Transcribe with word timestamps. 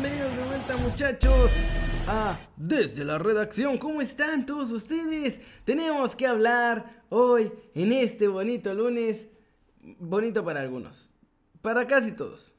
bienvenidos 0.00 0.36
de 0.36 0.44
vuelta 0.44 0.76
muchachos 0.76 1.50
a 2.06 2.38
Desde 2.56 3.02
la 3.02 3.18
redacción. 3.18 3.78
¿Cómo 3.78 4.02
están 4.02 4.44
todos 4.44 4.70
ustedes? 4.70 5.40
Tenemos 5.64 6.14
que 6.14 6.26
hablar 6.26 7.04
hoy 7.08 7.50
en 7.74 7.92
este 7.92 8.28
bonito 8.28 8.74
lunes. 8.74 9.28
Bonito 9.98 10.44
para 10.44 10.60
algunos, 10.60 11.08
para 11.62 11.86
casi 11.86 12.12
todos. 12.12 12.52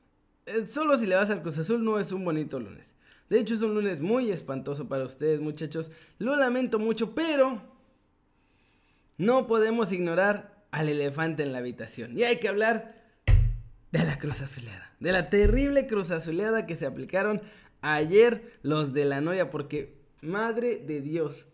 Eh, 0.48 0.66
solo 0.68 0.98
si 0.98 1.05
le 1.05 1.14
vas 1.14 1.30
al 1.30 1.44
Cruz 1.44 1.60
Azul 1.60 1.86
no 1.86 2.00
es 2.00 2.12
un 2.12 2.26
bonito 2.26 2.60
lunes. 2.60 2.96
De 3.30 3.40
hecho 3.40 3.54
es 3.54 3.62
un 3.62 3.76
lunes 3.76 4.00
muy 4.00 4.32
espantoso 4.32 4.88
para 4.88 5.06
ustedes 5.06 5.40
muchachos. 5.40 5.92
Lo 6.18 6.36
lamento 6.36 6.80
mucho, 6.80 7.14
pero 7.14 7.62
no 9.18 9.46
podemos 9.46 9.92
ignorar 9.92 10.66
al 10.72 10.90
elefante 10.90 11.44
en 11.44 11.52
la 11.52 11.60
habitación. 11.60 12.18
Y 12.18 12.24
hay 12.24 12.38
que 12.38 12.48
hablar 12.48 12.96
de 13.92 14.00
la 14.00 14.20
cruz 14.20 14.42
azuleada. 14.42 14.93
De 15.00 15.11
la 15.11 15.30
terrible 15.30 15.88
cruz 15.88 16.11
azuleada 16.11 16.66
que 16.66 16.75
se 16.75 16.86
aplicaron 16.86 17.42
ayer 17.82 18.57
los 18.61 18.94
de 18.94 19.06
la 19.06 19.21
Noria. 19.21 19.50
Porque, 19.50 19.98
madre 20.21 20.78
de 20.78 21.02
Dios, 21.02 21.48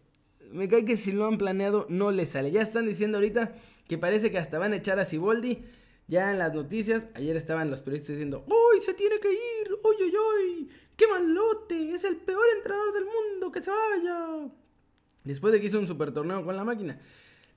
me 0.51 0.67
cae 0.67 0.85
que 0.85 0.97
si 0.97 1.11
lo 1.11 1.25
han 1.25 1.37
planeado 1.37 1.85
no 1.89 2.11
les 2.11 2.29
sale. 2.29 2.51
Ya 2.51 2.61
están 2.61 2.85
diciendo 2.87 3.17
ahorita 3.17 3.55
que 3.87 3.97
parece 3.97 4.31
que 4.31 4.37
hasta 4.37 4.59
van 4.59 4.73
a 4.73 4.77
echar 4.77 4.99
a 4.99 5.05
Siboldi. 5.05 5.63
Ya 6.07 6.31
en 6.31 6.37
las 6.37 6.53
noticias, 6.53 7.07
ayer 7.13 7.35
estaban 7.37 7.71
los 7.71 7.79
periodistas 7.81 8.15
diciendo, 8.15 8.45
¡Uy, 8.47 8.81
se 8.81 8.93
tiene 8.93 9.19
que 9.19 9.31
ir! 9.31 9.73
¡Uy, 9.83 9.95
uy, 10.03 10.13
uy! 10.17 10.69
¡Qué 10.97 11.07
malote! 11.07 11.91
Es 11.91 12.03
el 12.03 12.17
peor 12.17 12.43
entrenador 12.57 12.93
del 12.93 13.05
mundo, 13.05 13.51
que 13.51 13.63
se 13.63 13.71
vaya. 13.71 14.51
Después 15.23 15.53
de 15.53 15.61
que 15.61 15.67
hizo 15.67 15.79
un 15.79 15.87
super 15.87 16.11
torneo 16.11 16.43
con 16.43 16.57
la 16.57 16.65
máquina. 16.65 16.99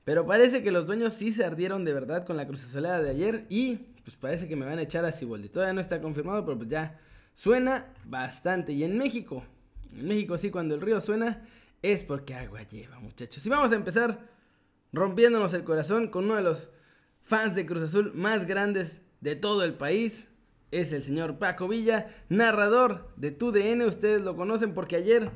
Pero 0.05 0.25
parece 0.25 0.63
que 0.63 0.71
los 0.71 0.87
dueños 0.87 1.15
sí 1.15 1.33
se 1.33 1.45
ardieron 1.45 1.85
de 1.85 1.93
verdad 1.93 2.25
con 2.25 2.37
la 2.37 2.47
cruz 2.47 2.65
azuleada 2.65 3.03
de 3.03 3.11
ayer 3.11 3.47
y 3.49 3.81
pues 4.07 4.17
parece 4.17 4.47
que 4.47 4.55
me 4.55 4.65
van 4.65 4.79
a 4.79 4.83
echar 4.83 5.05
a 5.05 5.11
Ciboldi. 5.11 5.49
Todavía 5.49 5.75
no 5.75 5.81
está 5.81 6.01
confirmado, 6.01 6.45
pero 6.45 6.57
pues 6.57 6.71
ya 6.71 7.01
suena 7.35 7.93
bastante. 8.05 8.73
Y 8.73 8.85
en 8.85 8.97
México, 8.97 9.43
en 9.93 10.07
México 10.07 10.39
sí, 10.39 10.53
cuando 10.53 10.77
el 10.77 10.81
río 10.81 11.01
suena 11.01 11.45
es 11.83 12.05
porque 12.05 12.35
agua 12.35 12.63
lleva, 12.63 13.01
muchachos. 13.01 13.45
Y 13.45 13.49
vamos 13.49 13.73
a 13.73 13.75
empezar 13.75 14.21
rompiéndonos 14.93 15.53
el 15.55 15.65
corazón 15.65 16.07
con 16.07 16.27
uno 16.27 16.37
de 16.37 16.43
los 16.43 16.71
fans 17.21 17.57
de 17.57 17.67
Cruz 17.67 17.83
Azul 17.83 18.13
más 18.15 18.47
grandes 18.47 19.01
de 19.21 19.35
todo 19.35 19.65
el 19.65 19.75
país. 19.75 20.29
Es 20.71 20.93
el 20.93 21.03
señor 21.03 21.41
Paco 21.41 21.67
Villa, 21.67 22.15
narrador 22.29 23.13
de 23.17 23.33
TUDN. 23.33 23.83
Ustedes 23.83 24.23
lo 24.23 24.37
conocen 24.37 24.73
porque 24.73 24.95
ayer, 24.95 25.33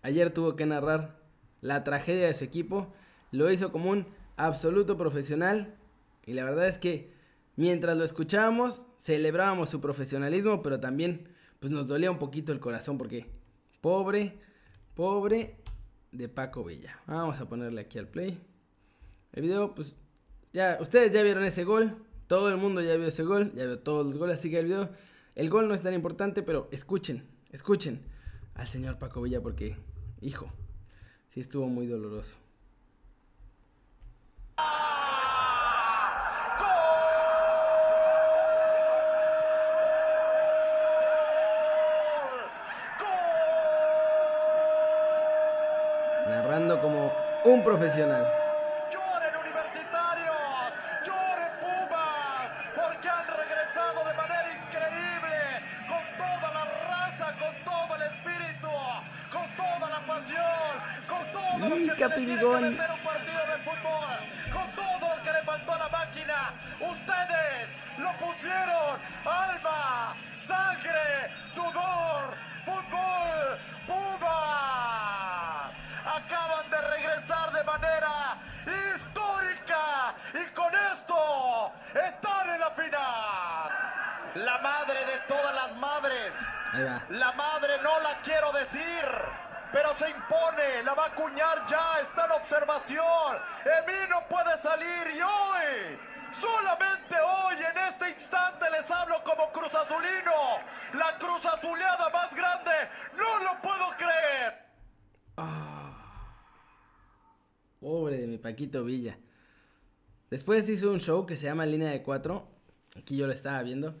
ayer 0.00 0.32
tuvo 0.32 0.56
que 0.56 0.64
narrar 0.64 1.20
la 1.60 1.84
tragedia 1.84 2.26
de 2.26 2.34
su 2.34 2.44
equipo 2.44 2.90
lo 3.32 3.50
hizo 3.50 3.72
como 3.72 3.90
un 3.90 4.06
absoluto 4.36 4.96
profesional 4.96 5.74
y 6.24 6.32
la 6.32 6.44
verdad 6.44 6.68
es 6.68 6.78
que 6.78 7.15
mientras 7.56 7.96
lo 7.96 8.04
escuchábamos 8.04 8.86
celebrábamos 8.98 9.70
su 9.70 9.80
profesionalismo, 9.80 10.62
pero 10.62 10.80
también 10.80 11.28
pues 11.60 11.72
nos 11.72 11.86
dolía 11.86 12.10
un 12.10 12.18
poquito 12.18 12.52
el 12.52 12.60
corazón 12.60 12.98
porque 12.98 13.26
pobre, 13.80 14.38
pobre 14.94 15.56
de 16.10 16.28
Paco 16.28 16.64
Villa. 16.64 16.98
Vamos 17.06 17.40
a 17.40 17.48
ponerle 17.48 17.82
aquí 17.82 17.98
al 17.98 18.08
play. 18.08 18.38
El 19.32 19.42
video 19.42 19.74
pues 19.74 19.94
ya 20.52 20.78
ustedes 20.80 21.12
ya 21.12 21.22
vieron 21.22 21.44
ese 21.44 21.64
gol, 21.64 21.96
todo 22.26 22.48
el 22.48 22.56
mundo 22.56 22.82
ya 22.82 22.96
vio 22.96 23.06
ese 23.06 23.22
gol, 23.22 23.52
ya 23.52 23.64
vio 23.66 23.78
todos 23.78 24.06
los 24.06 24.18
goles, 24.18 24.38
así 24.38 24.50
que 24.50 24.58
el 24.58 24.66
video 24.66 24.90
el 25.34 25.50
gol 25.50 25.68
no 25.68 25.74
es 25.74 25.82
tan 25.82 25.94
importante, 25.94 26.42
pero 26.42 26.68
escuchen, 26.72 27.28
escuchen 27.50 28.00
al 28.54 28.66
señor 28.66 28.98
Paco 28.98 29.22
Villa 29.22 29.42
porque 29.42 29.76
hijo, 30.20 30.50
sí 31.28 31.40
estuvo 31.40 31.68
muy 31.68 31.86
doloroso. 31.86 32.36
Profesional. 47.66 48.24
Lloren 48.92 49.34
universitarios, 49.42 50.38
lloren 51.04 51.52
Pumas, 51.60 52.46
porque 52.78 53.08
han 53.08 53.26
regresado 53.26 53.98
de 54.06 54.14
manera 54.14 54.48
increíble, 54.54 55.38
con 55.90 56.04
toda 56.22 56.48
la 56.54 56.64
raza, 56.86 57.26
con 57.42 57.54
todo 57.66 57.90
el 57.96 58.02
espíritu, 58.02 58.70
con 59.34 59.48
toda 59.58 59.86
la 59.90 60.00
pasión, 60.06 60.70
con 61.10 61.24
todo 61.34 61.58
lo 61.58 61.74
que 61.74 61.86
se 61.86 61.96
que 61.96 62.08
meter 62.08 62.90
un 62.98 63.02
partido 63.10 63.42
de 63.50 63.56
fútbol, 63.66 64.16
con 64.54 64.66
todo 64.78 65.16
lo 65.16 65.22
que 65.24 65.32
le 65.32 65.42
faltó 65.42 65.72
a 65.74 65.78
la 65.78 65.88
máquina. 65.88 66.38
Ustedes 66.78 67.58
lo 67.98 68.10
pusieron, 68.24 68.94
alma, 69.26 70.14
sangre, 70.36 71.34
sudor, 71.48 72.22
fútbol, 72.64 73.05
Ahí 86.76 86.84
va. 86.84 87.02
La 87.08 87.32
madre 87.32 87.72
no 87.82 88.00
la 88.00 88.20
quiero 88.22 88.52
decir. 88.52 88.82
Pero 89.72 89.96
se 89.96 90.10
impone, 90.10 90.82
la 90.84 90.94
va 90.94 91.04
a 91.04 91.08
acuñar 91.08 91.66
ya, 91.66 92.00
está 92.02 92.26
en 92.26 92.32
observación. 92.32 93.36
Emi 93.64 94.08
no 94.10 94.28
puede 94.28 94.56
salir 94.58 95.16
y 95.16 95.20
hoy, 95.20 95.98
solamente 96.32 97.14
hoy, 97.20 97.56
en 97.56 97.78
este 97.88 98.10
instante 98.10 98.70
les 98.70 98.90
hablo 98.90 99.16
como 99.24 99.50
Cruz 99.52 99.74
Azulino. 99.74 100.60
La 100.94 101.18
Cruz 101.18 101.44
Azuleada 101.46 102.10
más 102.10 102.34
grande, 102.34 102.72
no 103.16 103.38
lo 103.42 103.60
puedo 103.60 103.90
creer. 103.96 104.66
Pobre 107.80 108.18
de 108.18 108.26
mi 108.26 108.38
Paquito 108.38 108.84
Villa. 108.84 109.18
Después 110.30 110.68
hizo 110.68 110.90
un 110.92 111.00
show 111.00 111.26
que 111.26 111.36
se 111.36 111.46
llama 111.46 111.66
Línea 111.66 111.90
de 111.90 112.02
Cuatro. 112.02 112.48
Aquí 112.96 113.16
yo 113.16 113.26
lo 113.26 113.32
estaba 113.32 113.62
viendo. 113.62 113.98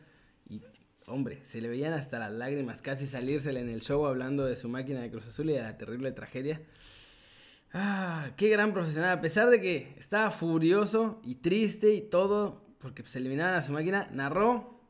Hombre, 1.08 1.40
se 1.44 1.60
le 1.60 1.68
veían 1.68 1.92
hasta 1.92 2.18
las 2.18 2.32
lágrimas 2.32 2.82
casi 2.82 3.06
salírsele 3.06 3.60
en 3.60 3.68
el 3.68 3.80
show 3.80 4.06
hablando 4.06 4.44
de 4.44 4.56
su 4.56 4.68
máquina 4.68 5.00
de 5.00 5.10
Cruz 5.10 5.28
Azul 5.28 5.48
y 5.50 5.52
de 5.52 5.62
la 5.62 5.78
terrible 5.78 6.10
tragedia. 6.10 6.60
Ah, 7.72 8.30
qué 8.36 8.48
gran 8.48 8.72
profesional. 8.72 9.16
A 9.16 9.20
pesar 9.20 9.48
de 9.48 9.60
que 9.60 9.94
estaba 9.98 10.32
furioso 10.32 11.20
y 11.24 11.36
triste 11.36 11.94
y 11.94 12.00
todo, 12.00 12.66
porque 12.80 13.04
se 13.04 13.18
eliminaban 13.18 13.54
a 13.54 13.62
su 13.62 13.70
máquina, 13.70 14.08
narró 14.12 14.80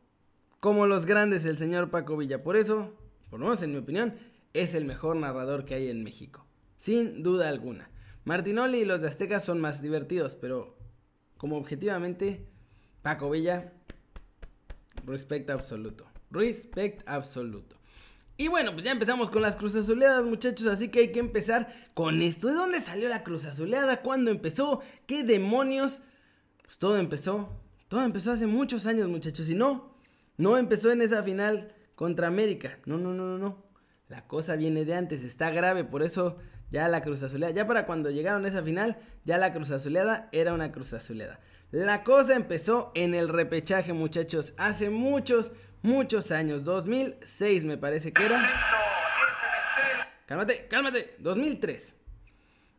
como 0.61 0.87
los 0.87 1.05
grandes 1.05 1.45
el 1.45 1.59
señor 1.59 1.91
Paco 1.91 2.17
Villa. 2.17 2.43
Por 2.43 2.57
eso, 2.57 2.95
por 3.29 3.39
lo 3.39 3.47
menos 3.47 3.61
en 3.61 3.73
mi 3.73 3.79
opinión, 3.79 4.15
es 4.55 4.75
el 4.75 4.87
mejor 4.87 5.17
narrador 5.17 5.67
que 5.67 5.75
hay 5.75 5.89
en 5.91 6.03
México. 6.03 6.47
Sin 6.79 7.23
duda 7.23 7.51
alguna. 7.51 7.91
Martinoli 8.25 8.79
y 8.79 8.85
los 8.87 9.03
de 9.03 9.09
Azteca 9.09 9.41
son 9.41 9.61
más 9.61 9.83
divertidos, 9.83 10.35
pero 10.35 10.79
como 11.37 11.59
objetivamente, 11.59 12.49
Paco 13.03 13.29
Villa, 13.29 13.75
respect 15.07 15.49
absoluto. 15.51 16.07
Respect 16.31 17.03
absoluto. 17.07 17.77
Y 18.39 18.49
bueno, 18.49 18.73
pues 18.73 18.85
ya 18.85 18.93
empezamos 18.93 19.31
con 19.31 19.41
las 19.41 19.57
Cruz 19.57 19.75
Azuleadas, 19.75 20.25
muchachos, 20.25 20.67
así 20.67 20.89
que 20.89 20.99
hay 20.99 21.13
que 21.13 21.21
empezar 21.21 21.89
con 21.95 22.21
esto. 22.21 22.49
¿De 22.49 22.55
dónde 22.55 22.83
salió 22.83 23.09
la 23.09 23.23
Cruz 23.25 23.47
Azuleada? 23.47 24.03
¿Cuándo 24.03 24.31
empezó? 24.31 24.83
¿Qué 25.07 25.23
demonios? 25.23 26.01
Pues 26.63 26.77
todo 26.77 26.99
empezó, 26.99 27.63
todo 27.89 28.05
empezó 28.05 28.33
hace 28.33 28.47
muchos 28.47 28.85
años, 28.85 29.09
muchachos, 29.09 29.49
y 29.49 29.55
no, 29.55 29.97
no 30.37 30.59
empezó 30.59 30.91
en 30.91 31.01
esa 31.01 31.23
final 31.23 31.73
contra 31.95 32.27
América. 32.27 32.79
No, 32.85 32.99
no, 32.99 33.15
no, 33.15 33.25
no, 33.25 33.39
no. 33.39 33.65
La 34.09 34.27
cosa 34.27 34.55
viene 34.55 34.85
de 34.85 34.95
antes, 34.95 35.25
está 35.25 35.51
grave, 35.51 35.85
por 35.85 36.03
eso 36.03 36.37
ya 36.71 36.89
la 36.89 37.03
Cruz 37.03 37.23
Azuleada, 37.23 37.55
ya 37.55 37.67
para 37.67 37.87
cuando 37.87 38.11
llegaron 38.11 38.45
a 38.45 38.49
esa 38.49 38.63
final, 38.63 38.99
ya 39.25 39.39
la 39.39 39.55
Cruz 39.55 39.71
Azuleada 39.71 40.29
era 40.33 40.53
una 40.53 40.73
Cruz 40.73 40.93
Azuleada. 40.93 41.41
La 41.73 42.05
cosa 42.05 42.37
empezó 42.37 42.93
en 42.95 43.15
el 43.15 43.29
repechaje, 43.29 43.93
muchachos, 43.93 44.55
hace 44.57 44.89
muchos, 44.89 45.53
muchos 45.83 46.31
años, 46.31 46.65
2006 46.65 47.65
me 47.65 47.77
parece 47.77 48.13
que 48.13 48.25
era. 48.25 48.41
Cálmate, 50.27 50.67
cálmate, 50.69 51.17
2003. 51.19 51.95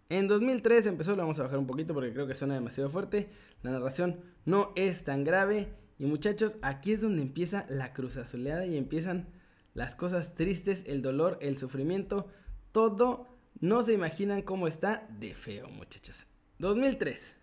En 0.09 0.27
2003 0.27 0.87
empezó, 0.87 1.11
lo 1.11 1.23
vamos 1.23 1.39
a 1.39 1.43
bajar 1.43 1.59
un 1.59 1.67
poquito 1.67 1.93
porque 1.93 2.13
creo 2.13 2.27
que 2.27 2.35
suena 2.35 2.53
demasiado 2.53 2.89
fuerte. 2.89 3.29
La 3.61 3.71
narración 3.71 4.21
no 4.45 4.71
es 4.75 5.03
tan 5.03 5.23
grave. 5.23 5.67
Y 5.99 6.05
muchachos, 6.05 6.55
aquí 6.61 6.93
es 6.93 7.01
donde 7.01 7.21
empieza 7.21 7.65
la 7.69 7.93
cruz 7.93 8.17
azuleada 8.17 8.65
y 8.65 8.77
empiezan 8.77 9.27
las 9.73 9.95
cosas 9.95 10.35
tristes, 10.35 10.83
el 10.87 11.01
dolor, 11.01 11.37
el 11.41 11.57
sufrimiento, 11.57 12.27
todo. 12.71 13.27
No 13.59 13.81
se 13.81 13.93
imaginan 13.93 14.43
cómo 14.43 14.67
está 14.67 15.07
de 15.19 15.33
feo, 15.33 15.67
muchachos. 15.69 16.27
2003, 16.59 17.36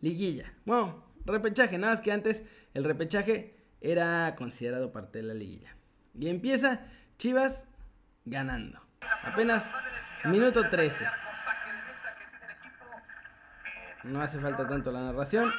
liguilla. 0.00 0.52
Bueno, 0.64 1.04
repechaje, 1.24 1.78
nada 1.78 1.94
más 1.94 2.02
que 2.02 2.12
antes 2.12 2.42
el 2.74 2.84
repechaje 2.84 3.56
era 3.80 4.34
considerado 4.36 4.92
parte 4.92 5.18
de 5.18 5.24
la 5.24 5.34
liguilla. 5.34 5.76
Y 6.18 6.28
empieza 6.28 6.80
Chivas 7.18 7.66
ganando. 8.24 8.80
Apenas 9.24 9.70
minuto 10.24 10.68
13. 10.68 11.06
No 14.04 14.20
hace 14.20 14.38
falta 14.38 14.66
tanto 14.68 14.92
la 14.92 15.00
narración. 15.00 15.50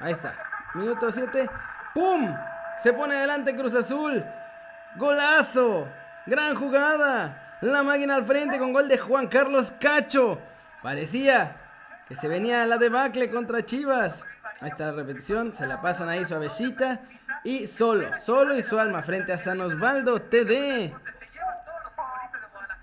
Ahí 0.00 0.12
está. 0.12 0.34
Minuto 0.74 1.10
7. 1.10 1.50
¡Pum! 1.94 2.34
Se 2.78 2.92
pone 2.92 3.14
adelante 3.14 3.54
Cruz 3.54 3.74
Azul. 3.74 4.24
Golazo. 4.96 5.88
Gran 6.26 6.54
jugada. 6.54 7.58
La 7.60 7.82
máquina 7.82 8.14
al 8.14 8.24
frente 8.24 8.58
con 8.58 8.72
gol 8.72 8.88
de 8.88 8.96
Juan 8.96 9.28
Carlos 9.28 9.72
Cacho. 9.80 10.40
Parecía 10.82 11.59
que 12.10 12.16
se 12.16 12.26
venía 12.26 12.66
la 12.66 12.76
debacle 12.76 13.30
contra 13.30 13.64
Chivas. 13.64 14.24
Ahí 14.60 14.70
está 14.70 14.86
la 14.86 14.92
repetición. 14.92 15.52
Se 15.52 15.64
la 15.64 15.80
pasan 15.80 16.08
ahí 16.08 16.24
suavecita. 16.24 17.02
Y 17.44 17.68
solo, 17.68 18.10
solo 18.20 18.56
y 18.56 18.64
su 18.64 18.80
alma 18.80 19.00
frente 19.04 19.32
a 19.32 19.38
San 19.38 19.60
Osvaldo 19.60 20.20
TD. 20.20 20.92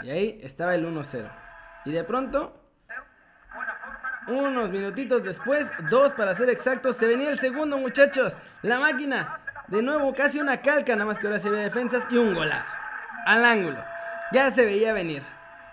Y 0.01 0.09
ahí 0.09 0.39
estaba 0.41 0.75
el 0.75 0.85
1-0. 0.85 1.29
Y 1.83 1.91
de 1.91 2.06
pronto, 2.06 2.57
unos 4.29 4.69
minutitos 4.69 5.21
después, 5.21 5.69
dos 5.89 6.13
para 6.13 6.33
ser 6.33 6.50
exactos, 6.50 6.95
se 6.95 7.06
venía 7.06 7.30
el 7.30 7.38
segundo, 7.38 7.77
muchachos. 7.77 8.38
La 8.62 8.80
máquina, 8.80 9.41
de 9.68 9.81
nuevo, 9.81 10.15
casi 10.15 10.39
una 10.39 10.62
calca, 10.62 10.94
nada 10.94 11.06
más 11.06 11.19
que 11.19 11.27
ahora 11.27 11.39
se 11.39 11.50
ve 11.50 11.59
defensas 11.59 12.03
y 12.09 12.18
un 12.18 12.33
golazo. 12.33 12.73
Al 13.25 13.44
ángulo. 13.44 13.83
Ya 14.31 14.51
se 14.51 14.63
veía 14.63 14.94
venir. 14.94 15.21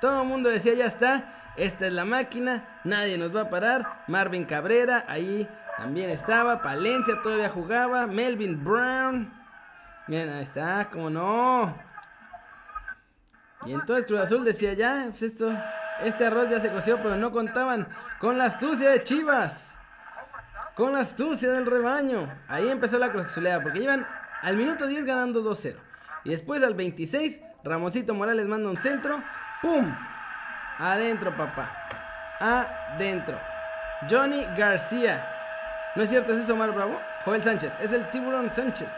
Todo 0.00 0.22
el 0.22 0.28
mundo 0.28 0.50
decía, 0.50 0.74
ya 0.74 0.86
está. 0.86 1.30
Esta 1.56 1.86
es 1.86 1.92
la 1.92 2.04
máquina, 2.04 2.80
nadie 2.84 3.16
nos 3.16 3.34
va 3.34 3.42
a 3.42 3.50
parar. 3.50 4.04
Marvin 4.08 4.44
Cabrera, 4.44 5.04
ahí 5.08 5.48
también 5.76 6.10
estaba. 6.10 6.62
Palencia 6.62 7.20
todavía 7.22 7.48
jugaba. 7.48 8.06
Melvin 8.06 8.62
Brown. 8.62 9.32
Miren, 10.08 10.30
ahí 10.30 10.42
está, 10.42 10.88
como 10.90 11.10
no. 11.10 11.76
Y 13.66 13.72
entonces 13.72 14.04
Cruz 14.06 14.20
Azul 14.20 14.44
decía 14.44 14.74
ya, 14.74 15.06
pues 15.08 15.22
esto, 15.22 15.56
este 16.02 16.26
arroz 16.26 16.50
ya 16.50 16.60
se 16.60 16.70
coció, 16.70 16.98
pero 16.98 17.16
no 17.16 17.30
contaban 17.30 17.88
con 18.18 18.36
la 18.36 18.46
astucia 18.46 18.90
de 18.90 19.02
Chivas. 19.02 19.74
Con 20.74 20.92
la 20.92 21.00
astucia 21.00 21.52
del 21.52 21.66
rebaño. 21.66 22.28
Ahí 22.48 22.68
empezó 22.68 22.98
la 22.98 23.12
Cruz 23.12 23.26
Azulea, 23.26 23.62
porque 23.62 23.80
iban 23.80 24.06
al 24.42 24.56
minuto 24.56 24.86
10 24.86 25.04
ganando 25.04 25.42
2-0. 25.42 25.76
Y 26.24 26.30
después 26.30 26.62
al 26.62 26.74
26, 26.74 27.40
Ramoncito 27.62 28.12
Morales 28.12 28.46
manda 28.46 28.68
un 28.68 28.76
centro. 28.76 29.22
¡Pum! 29.62 29.94
Adentro, 30.78 31.36
papá. 31.36 31.70
Adentro. 32.40 33.38
Johnny 34.10 34.44
García. 34.56 35.26
¿No 35.94 36.02
es 36.02 36.10
cierto? 36.10 36.32
¿Es 36.32 36.38
eso 36.38 36.54
Omar 36.54 36.72
Bravo? 36.72 37.00
Joel 37.24 37.42
Sánchez. 37.42 37.76
Es 37.80 37.92
el 37.92 38.10
tiburón 38.10 38.50
Sánchez. 38.50 38.92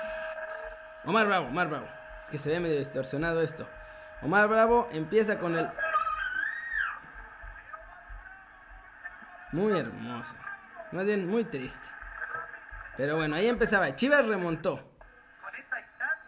Omar 1.04 1.26
Bravo, 1.26 1.48
Omar 1.48 1.68
Bravo. 1.68 1.88
Es 2.22 2.30
que 2.30 2.38
se 2.38 2.50
ve 2.50 2.60
medio 2.60 2.78
distorsionado 2.78 3.42
esto. 3.42 3.68
Omar 4.22 4.48
Bravo 4.48 4.88
empieza 4.92 5.38
con 5.38 5.56
el... 5.56 5.70
Muy 9.52 9.78
hermoso. 9.78 10.34
Más 10.92 11.04
bien, 11.04 11.28
muy 11.28 11.44
triste. 11.44 11.88
Pero 12.96 13.16
bueno, 13.16 13.36
ahí 13.36 13.48
empezaba. 13.48 13.94
Chivas 13.94 14.26
remontó. 14.26 14.92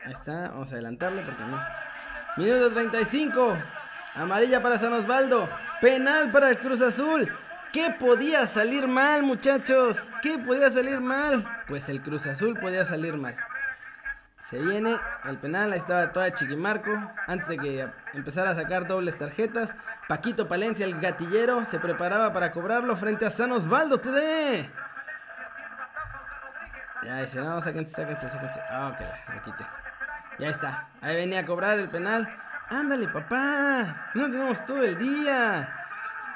Ahí 0.05 0.12
está. 0.12 0.50
Vamos 0.50 0.71
a 0.71 0.75
adelantarle 0.75 1.23
porque 1.23 1.43
no. 1.43 1.61
Minuto 2.37 2.73
35. 2.73 3.59
Amarilla 4.15 4.63
para 4.63 4.79
San 4.79 4.93
Osvaldo. 4.93 5.49
Penal 5.81 6.31
para 6.33 6.51
el 6.51 6.59
Cruz 6.59 6.81
Azul. 6.81 7.33
¿Qué 7.73 7.95
podía 7.99 8.47
salir 8.47 8.89
mal, 8.89 9.23
muchachos? 9.23 9.99
¿Qué 10.23 10.39
podía 10.39 10.71
salir 10.71 11.01
mal? 11.01 11.47
Pues 11.67 11.89
el 11.89 12.01
Cruz 12.01 12.27
Azul 12.27 12.59
podía 12.59 12.85
salir 12.85 13.17
mal. 13.17 13.37
Se 14.49 14.59
viene 14.59 14.97
el 15.25 15.39
penal, 15.39 15.73
ahí 15.73 15.79
estaba 15.79 16.11
toda 16.11 16.33
Chiquimarco. 16.33 16.91
Antes 17.27 17.49
de 17.49 17.59
que 17.59 17.89
empezara 18.15 18.51
a 18.53 18.55
sacar 18.55 18.87
dobles 18.87 19.19
tarjetas. 19.19 19.75
Paquito 20.09 20.49
Palencia, 20.49 20.87
el 20.87 20.99
gatillero, 20.99 21.67
se 21.67 21.79
preparaba 21.79 22.33
para 22.33 22.51
cobrarlo 22.51 22.97
frente 22.97 23.27
a 23.27 23.31
San 23.31 23.53
Osvaldo 23.53 23.99
TD. 23.99 24.71
Ya 27.05 27.17
dice, 27.21 27.41
no, 27.41 27.61
sáquense, 27.61 27.95
sáquense, 27.95 28.31
sáquense. 28.31 28.61
Ah, 28.71 28.89
ok, 28.89 29.35
lo 29.35 29.43
quité. 29.43 29.67
Ya 30.39 30.49
está. 30.49 30.89
Ahí 31.03 31.15
venía 31.15 31.41
a 31.41 31.47
cobrar 31.47 31.79
el 31.79 31.91
penal. 31.91 32.29
Ándale, 32.70 33.09
papá. 33.09 34.11
No 34.15 34.25
tenemos 34.25 34.65
todo 34.65 34.82
el 34.82 34.99
día. 34.99 35.75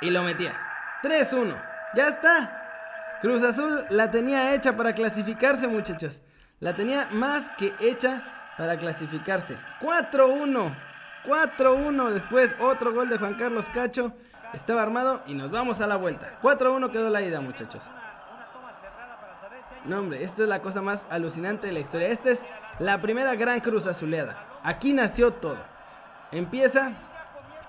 Y 0.00 0.10
lo 0.10 0.22
metía. 0.22 0.58
3-1. 1.02 1.54
Ya 1.94 2.08
está. 2.08 3.18
Cruz 3.20 3.42
Azul 3.42 3.84
la 3.90 4.10
tenía 4.10 4.54
hecha 4.54 4.76
para 4.76 4.94
clasificarse, 4.94 5.68
muchachos. 5.68 6.20
La 6.58 6.74
tenía 6.74 7.08
más 7.12 7.50
que 7.58 7.74
hecha 7.80 8.22
para 8.56 8.78
clasificarse. 8.78 9.58
4-1. 9.80 10.74
4-1. 11.24 12.10
Después 12.10 12.54
otro 12.60 12.92
gol 12.92 13.08
de 13.08 13.18
Juan 13.18 13.34
Carlos 13.34 13.66
Cacho. 13.72 14.14
Estaba 14.54 14.82
armado 14.82 15.22
y 15.26 15.34
nos 15.34 15.50
vamos 15.50 15.80
a 15.80 15.86
la 15.86 15.96
vuelta. 15.96 16.38
4-1 16.42 16.90
quedó 16.90 17.10
la 17.10 17.22
ida, 17.22 17.40
muchachos. 17.40 17.84
No, 19.84 19.98
hombre, 19.98 20.22
esto 20.22 20.42
es 20.42 20.48
la 20.48 20.60
cosa 20.60 20.80
más 20.80 21.04
alucinante 21.10 21.66
de 21.66 21.72
la 21.72 21.80
historia. 21.80 22.08
Esta 22.08 22.30
es 22.30 22.40
la 22.78 22.98
primera 22.98 23.34
gran 23.34 23.60
Cruz 23.60 23.86
Azuleada. 23.86 24.36
Aquí 24.62 24.92
nació 24.92 25.32
todo. 25.32 25.71
Empieza 26.32 26.92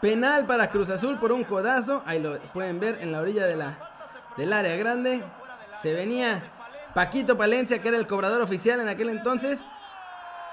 penal 0.01 0.45
para 0.45 0.69
Cruz 0.69 0.89
Azul 0.89 1.17
por 1.17 1.31
un 1.31 1.43
codazo. 1.43 2.01
Ahí 2.05 2.19
lo 2.19 2.39
pueden 2.53 2.79
ver 2.79 2.97
en 3.01 3.11
la 3.11 3.19
orilla 3.19 3.45
de 3.45 3.57
la, 3.57 3.77
del 4.37 4.53
área 4.53 4.75
grande. 4.77 5.21
Se 5.81 5.93
venía 5.93 6.41
Paquito 6.93 7.37
Palencia, 7.37 7.81
que 7.81 7.89
era 7.89 7.97
el 7.97 8.07
cobrador 8.07 8.41
oficial 8.41 8.79
en 8.79 8.87
aquel 8.87 9.09
entonces. 9.09 9.59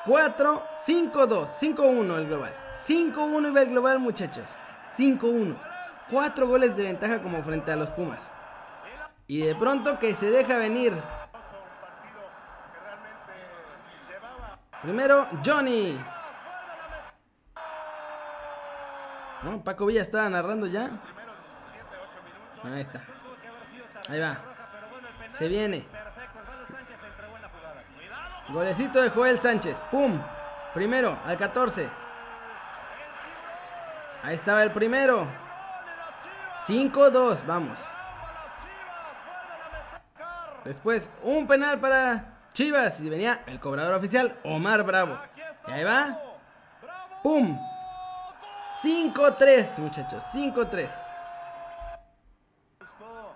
4, 0.06 0.62
5, 0.82 1.26
2, 1.26 1.48
5, 1.54 1.82
1 1.82 2.16
el 2.16 2.26
global. 2.26 2.52
5, 2.76 3.24
1 3.24 3.48
iba 3.48 3.62
el 3.62 3.68
global, 3.68 3.98
muchachos. 4.00 4.44
5, 4.96 5.26
1. 5.26 5.56
4 6.10 6.48
goles 6.48 6.76
de 6.76 6.82
ventaja 6.84 7.22
como 7.22 7.42
frente 7.42 7.70
a 7.70 7.76
los 7.76 7.90
Pumas. 7.90 8.22
Y 9.28 9.42
de 9.42 9.54
pronto 9.54 9.98
que 10.00 10.14
se 10.14 10.30
deja 10.30 10.58
venir. 10.58 10.92
Primero, 14.82 15.26
Johnny. 15.44 15.96
No, 19.42 19.62
Paco 19.62 19.86
Villa 19.86 20.02
estaba 20.02 20.28
narrando 20.28 20.66
ya. 20.66 20.90
Ahí 22.62 22.82
está. 22.82 23.00
Ahí 24.08 24.20
va. 24.20 24.38
Se 25.36 25.48
viene. 25.48 25.86
Golecito 28.48 29.00
de 29.00 29.10
Joel 29.10 29.40
Sánchez. 29.40 29.78
¡Pum! 29.90 30.20
Primero, 30.74 31.16
al 31.24 31.38
14. 31.38 31.88
Ahí 34.22 34.34
estaba 34.34 34.62
el 34.62 34.70
primero. 34.70 35.26
5-2, 36.66 37.46
vamos. 37.46 37.78
Después, 40.64 41.08
un 41.22 41.46
penal 41.46 41.78
para 41.78 42.40
Chivas. 42.52 43.00
Y 43.00 43.08
venía 43.08 43.42
el 43.46 43.58
cobrador 43.60 43.94
oficial, 43.94 44.36
Omar 44.44 44.82
Bravo. 44.82 45.18
Y 45.68 45.70
ahí 45.70 45.84
va. 45.84 46.18
¡Pum! 47.22 47.58
5-3, 48.82 49.78
muchachos. 49.78 50.24
5-3. 50.32 50.90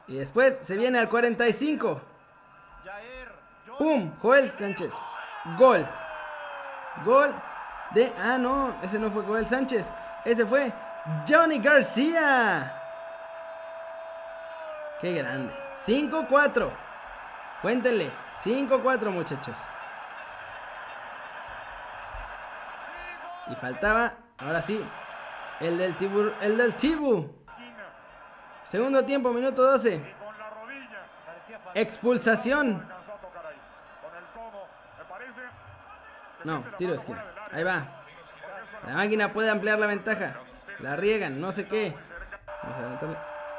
Y 0.07 0.17
después 0.17 0.59
se 0.63 0.77
viene 0.77 0.99
al 0.99 1.09
45. 1.09 2.01
¡Pum! 3.79 4.13
Joel 4.21 4.53
Sánchez. 4.59 4.93
Gol. 5.59 5.87
Gol 7.05 7.35
de... 7.91 8.13
Ah, 8.19 8.39
no. 8.39 8.75
Ese 8.83 8.99
no 8.99 9.11
fue 9.11 9.23
Joel 9.25 9.47
Sánchez. 9.47 9.91
Ese 10.25 10.47
fue 10.47 10.73
Johnny 11.29 11.59
García. 11.59 12.81
Qué 15.01 15.13
grande. 15.13 15.55
5-4. 15.85 16.71
Cuéntenle. 17.63 18.11
5-4 18.45 19.11
muchachos. 19.11 19.57
Y 23.51 23.55
faltaba, 23.57 24.15
ahora 24.39 24.63
sí, 24.63 24.83
el 25.61 25.79
del 25.79 25.97
Tibu. 25.97 26.33
El 26.41 26.57
del 26.57 26.75
Tibu. 26.75 27.45
Segundo 28.65 29.05
tiempo, 29.05 29.31
minuto 29.31 29.63
12. 29.63 30.01
Expulsación. 31.75 32.87
No, 36.45 36.65
tiro 36.77 36.95
esquina. 36.95 37.25
Ahí 37.53 37.65
va. 37.65 37.87
La 38.87 38.95
máquina 38.95 39.33
puede 39.33 39.51
ampliar 39.51 39.79
la 39.79 39.87
ventaja. 39.87 40.37
La 40.81 40.97
riegan, 40.97 41.41
no 41.41 41.53
sé 41.53 41.67
qué. 41.67 41.95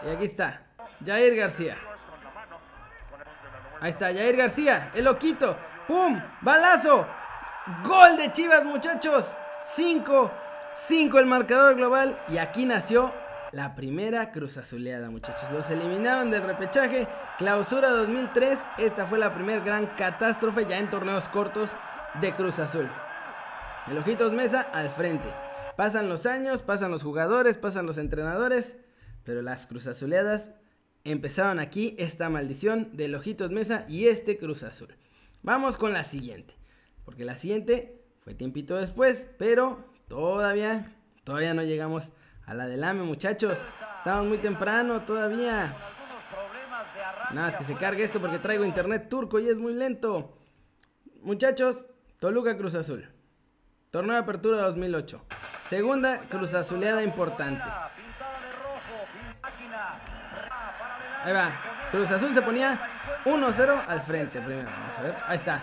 Y 0.03 0.09
aquí 0.09 0.25
está. 0.25 0.61
Jair 1.03 1.35
García. 1.35 1.77
Ahí 3.81 3.91
está, 3.91 4.07
Jair 4.07 4.35
García. 4.35 4.91
El 4.93 5.05
loquito. 5.05 5.57
¡Pum! 5.87 6.19
¡Balazo! 6.41 7.05
¡Gol 7.83 8.17
de 8.17 8.31
Chivas, 8.31 8.63
muchachos! 8.63 9.35
5. 9.63 10.31
5 10.75 11.19
el 11.19 11.25
marcador 11.25 11.75
global. 11.75 12.17
Y 12.29 12.37
aquí 12.37 12.65
nació 12.65 13.13
la 13.51 13.75
primera 13.75 14.31
Cruz 14.31 14.57
Azuleada, 14.57 15.09
muchachos. 15.09 15.49
Los 15.51 15.69
eliminaron 15.69 16.31
del 16.31 16.43
repechaje. 16.43 17.07
Clausura 17.37 17.89
2003. 17.89 18.59
Esta 18.77 19.07
fue 19.07 19.17
la 19.17 19.33
primera 19.33 19.63
gran 19.63 19.87
catástrofe 19.97 20.65
ya 20.65 20.77
en 20.77 20.89
torneos 20.89 21.23
cortos 21.25 21.71
de 22.21 22.33
Cruz 22.33 22.59
Azul. 22.59 22.87
El 23.89 23.97
Ojitos 23.97 24.33
Mesa 24.33 24.61
al 24.61 24.89
frente. 24.89 25.29
Pasan 25.77 26.09
los 26.09 26.25
años, 26.25 26.61
pasan 26.61 26.91
los 26.91 27.03
jugadores, 27.03 27.57
pasan 27.57 27.85
los 27.85 27.97
entrenadores, 27.97 28.77
pero 29.23 29.41
las 29.41 29.67
Cruz 29.67 29.87
Azuleadas 29.87 30.51
empezaron 31.03 31.59
aquí 31.59 31.95
esta 31.99 32.29
maldición 32.29 32.95
del 32.95 33.15
Ojitos 33.15 33.51
Mesa 33.51 33.85
y 33.87 34.07
este 34.07 34.37
Cruz 34.37 34.63
Azul. 34.63 34.95
Vamos 35.43 35.77
con 35.77 35.93
la 35.93 36.03
siguiente, 36.03 36.55
porque 37.03 37.25
la 37.25 37.35
siguiente 37.35 38.01
Fue 38.23 38.33
tiempito 38.33 38.75
después, 38.75 39.27
pero 39.37 39.94
todavía, 40.07 40.91
todavía 41.23 41.53
no 41.53 41.63
llegamos 41.63 42.11
a 42.45 42.53
la 42.53 42.67
del 42.67 42.83
AME, 42.83 43.03
muchachos. 43.03 43.57
Estamos 43.97 44.27
muy 44.27 44.37
temprano 44.37 45.01
todavía. 45.01 45.73
Nada 47.31 47.47
más 47.47 47.55
que 47.55 47.65
se 47.65 47.75
cargue 47.75 48.03
esto 48.03 48.19
porque 48.19 48.39
traigo 48.39 48.63
internet 48.65 49.09
turco 49.09 49.39
y 49.39 49.49
es 49.49 49.55
muy 49.55 49.73
lento. 49.73 50.37
Muchachos, 51.21 51.85
Toluca 52.19 52.55
Cruz 52.57 52.75
Azul. 52.75 53.09
Torneo 53.89 54.13
de 54.13 54.19
apertura 54.19 54.61
2008. 54.61 55.25
Segunda 55.67 56.19
Cruz 56.29 56.53
Azuleada 56.53 57.01
importante. 57.03 57.63
Ahí 61.23 61.33
va. 61.33 61.49
Cruz 61.91 62.11
Azul 62.11 62.33
se 62.33 62.41
ponía 62.41 62.79
1-0 63.25 63.83
al 63.87 64.01
frente 64.01 64.39
primero. 64.41 64.69
A 64.99 65.01
ver. 65.01 65.15
Ahí 65.27 65.37
está. 65.37 65.61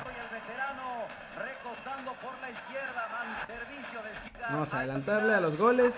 Vamos 4.51 4.75
a 4.75 4.79
adelantarle 4.79 5.35
a 5.35 5.41
los 5.41 5.57
goles. 5.57 5.95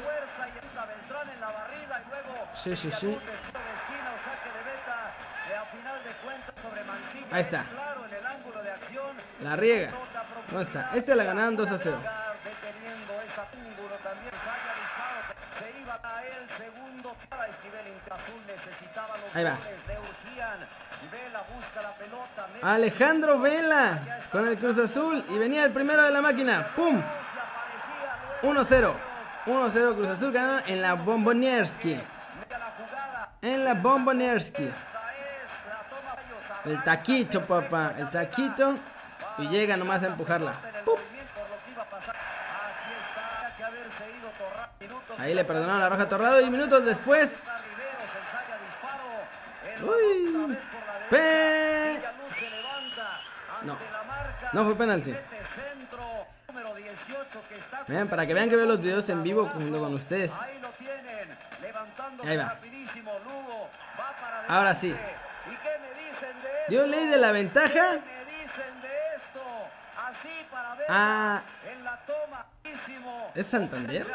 Sí, 2.62 2.76
sí, 2.76 2.90
sí. 2.90 3.18
Ahí 7.30 7.40
está. 7.40 7.64
La 9.42 9.56
riega. 9.56 9.90
¿Dónde 10.50 10.64
está? 10.64 10.90
Este 10.94 11.14
la 11.14 11.24
ganaron 11.24 11.56
2 11.56 11.70
a 11.70 11.78
0. 11.78 11.98
Él 16.28 16.48
segundo. 16.56 17.14
Para 17.28 17.46
Esquivel 17.46 17.86
Azul 18.10 18.40
necesitaba 18.46 19.08
los 19.16 19.36
Ahí 19.36 19.44
va. 19.44 19.50
goles. 19.50 19.86
Le 19.88 19.98
urgían. 19.98 20.58
Vela 21.10 21.42
busca 21.54 21.82
la 21.82 21.90
pelota. 21.92 22.46
Alejandro 22.62 23.38
Vela 23.40 23.98
con 24.32 24.48
el 24.48 24.56
Cruz 24.56 24.78
Azul 24.78 25.24
y 25.28 25.38
venía 25.38 25.64
el 25.64 25.72
primero 25.72 26.02
de 26.02 26.10
la 26.10 26.22
máquina. 26.22 26.66
¡Pum! 26.74 27.00
se 27.00 27.04
aparecía 27.40 28.16
luego 28.42 28.60
1-0. 28.60 28.92
1-0 29.46 29.94
Cruz 29.96 30.08
Azul 30.08 30.32
ganó 30.32 30.58
en 30.66 30.80
la 30.82 30.94
Bombonierski. 30.94 32.00
En 33.42 33.64
la 33.64 33.74
Bombonierski. 33.74 34.70
El 36.64 36.82
taquito, 36.82 37.42
papá. 37.42 37.92
El 37.98 38.08
taquito. 38.10 38.74
Y 39.38 39.48
llega 39.48 39.76
nomás 39.76 40.02
a 40.02 40.06
empujarla. 40.06 40.52
el. 40.84 40.98
Ahí 45.18 45.34
le 45.34 45.44
perdonaron 45.44 45.80
la 45.80 45.88
roja 45.88 46.02
a 46.02 46.08
Torrado 46.08 46.40
y 46.40 46.50
minutos 46.50 46.84
después. 46.84 47.30
Uy. 49.82 50.56
Pe- 51.10 52.00
No. 53.62 53.76
No 54.52 54.64
fue 54.64 54.74
penalti. 54.76 55.10
Mete 55.10 55.36
centro, 55.44 56.26
número 56.48 56.74
18 56.74 57.42
que 57.48 57.54
está 57.54 57.82
Vean, 57.88 58.08
para 58.08 58.26
que 58.26 58.34
vean 58.34 58.48
que 58.50 58.56
veo 58.56 58.66
los 58.66 58.80
videos 58.82 59.08
en 59.08 59.22
vivo 59.22 59.46
junto 59.52 59.78
con 59.80 59.94
ustedes. 59.94 60.32
Ahí 62.24 62.36
va. 62.36 62.54
Ahora 64.48 64.74
sí. 64.74 64.94
Dio 66.68 66.86
ley 66.86 67.06
de 67.06 67.16
la 67.18 67.32
ventaja. 67.32 67.98
Ah. 70.88 71.42
¿Es 73.34 73.46
Santander? 73.46 74.06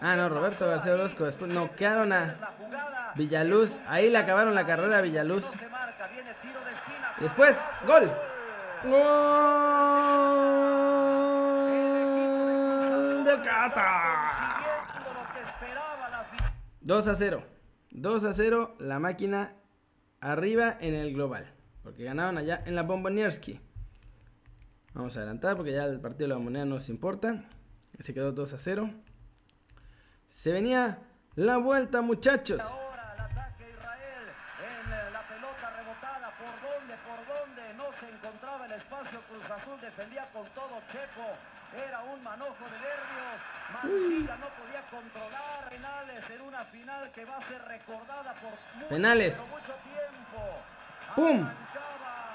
Ah, 0.00 0.14
no, 0.16 0.28
¿qué 0.28 0.34
Roberto 0.34 0.68
García? 0.68 0.94
Orozco. 0.94 1.24
Después 1.24 1.52
noquearon 1.52 2.12
a. 2.12 2.34
Villaluz. 3.16 3.78
Ahí 3.88 4.10
le 4.10 4.18
acabaron 4.18 4.54
la 4.54 4.64
carrera 4.66 4.98
a 4.98 5.00
Villaluz. 5.00 5.44
Después, 7.18 7.56
gol. 7.86 8.10
Gol 8.84 8.98
de 13.24 13.40
Cata. 13.42 14.30
Siguiendo 14.36 15.10
lo 15.14 15.22
que 15.34 15.40
esperaba 15.40 16.08
la 16.10 16.20
afición. 16.20 16.52
2 16.80 17.08
a 17.08 17.14
0. 17.14 17.44
2 17.90 18.24
a 18.24 18.32
0 18.32 18.76
la 18.78 18.98
máquina 19.00 19.56
arriba 20.20 20.76
en 20.80 20.94
el 20.94 21.12
global. 21.14 21.52
Porque 21.82 22.04
ganaron 22.04 22.38
allá 22.38 22.62
en 22.66 22.76
la 22.76 22.82
Bombonierski. 22.82 23.60
Vamos 24.94 25.16
a 25.16 25.20
adelantar 25.20 25.56
porque 25.56 25.72
ya 25.72 25.84
el 25.84 26.00
partido 26.00 26.24
de 26.24 26.28
la 26.28 26.34
Bombonera 26.36 26.64
no 26.64 26.74
nos 26.76 26.88
importa. 26.88 27.44
Se 28.00 28.14
quedó 28.14 28.32
2 28.32 28.52
a 28.52 28.58
0. 28.58 28.90
Se 30.30 30.52
venía 30.52 30.98
la 31.34 31.58
vuelta, 31.58 32.00
muchachos. 32.00 32.60
Ahora 32.62 33.14
el 33.14 33.20
ataque 33.20 33.64
a 33.64 33.68
Israel 33.68 34.24
en 34.58 34.92
eh, 34.92 35.10
la 35.12 35.22
pelota 35.22 35.70
rebotada. 35.76 36.30
¿Por 36.38 36.54
dónde? 36.62 36.94
¿Por 37.06 37.20
dónde? 37.26 37.62
No 37.76 37.92
se 37.92 38.08
encontraba 38.08 38.66
el 38.66 38.72
espacio. 38.72 39.20
Cruz 39.28 39.50
Azul 39.50 39.80
defendía 39.80 40.24
con 40.32 40.46
todo 40.54 40.80
Checo. 40.88 41.26
Era 41.76 42.00
un 42.02 42.22
manojo 42.22 42.64
de 42.64 42.78
nervios. 42.80 43.38
Mancilla 43.74 44.36
no 44.36 44.48
podía 44.56 44.82
controlar. 44.90 45.68
Penales 45.70 46.30
en 46.30 46.40
una 46.42 46.60
final 46.64 47.10
que 47.12 47.24
va 47.24 47.36
a 47.36 47.42
ser 47.42 47.60
recordada 47.62 48.34
por 48.34 48.50
mucho, 48.76 48.88
Penales. 48.88 49.34
pero 49.34 49.46
mucho 49.48 49.74
tiempo. 49.84 50.40
¡Pum! 51.14 51.44
Arrancaba 51.44 52.27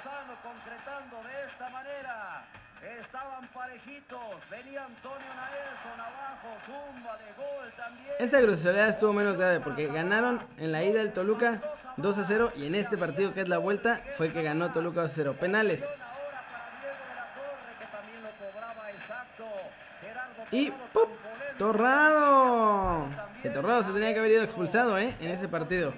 Lozano 0.00 0.32
concretando 0.42 1.16
de 1.22 1.46
esta 1.46 1.68
manera. 1.68 2.42
Estaban 3.00 3.46
parejitos. 3.48 4.18
Venía 4.50 4.84
Antonio 4.84 5.28
Naelson 5.36 6.00
abajo. 6.00 6.48
Zumba 6.64 7.18
de 7.18 7.32
gol 7.36 7.72
también. 7.76 8.14
Esta 8.18 8.40
grosería 8.40 8.88
estuvo 8.88 9.12
menos 9.12 9.36
grave 9.36 9.60
porque 9.60 9.88
ganaron 9.88 10.40
en 10.56 10.72
la 10.72 10.82
ida 10.82 11.00
del 11.00 11.12
Toluca 11.12 11.60
2 11.98 12.18
a 12.18 12.24
0 12.24 12.52
y 12.56 12.66
en 12.66 12.76
este 12.76 12.96
partido 12.96 13.34
que 13.34 13.42
es 13.42 13.48
la 13.48 13.58
vuelta 13.58 14.00
fue 14.16 14.32
que 14.32 14.42
ganó 14.42 14.72
Toluca 14.72 15.02
2 15.02 15.10
a 15.10 15.14
0. 15.14 15.36
Penales. 15.38 15.84
Y 20.50 20.72
Torrado. 21.58 23.06
Que 23.42 23.50
Torrado 23.50 23.84
se 23.84 23.92
tenía 23.92 24.14
que 24.14 24.20
haber 24.20 24.32
ido 24.32 24.44
expulsado 24.44 24.96
¿eh? 24.98 25.14
en 25.20 25.30
ese 25.30 25.46
partido. 25.46 25.92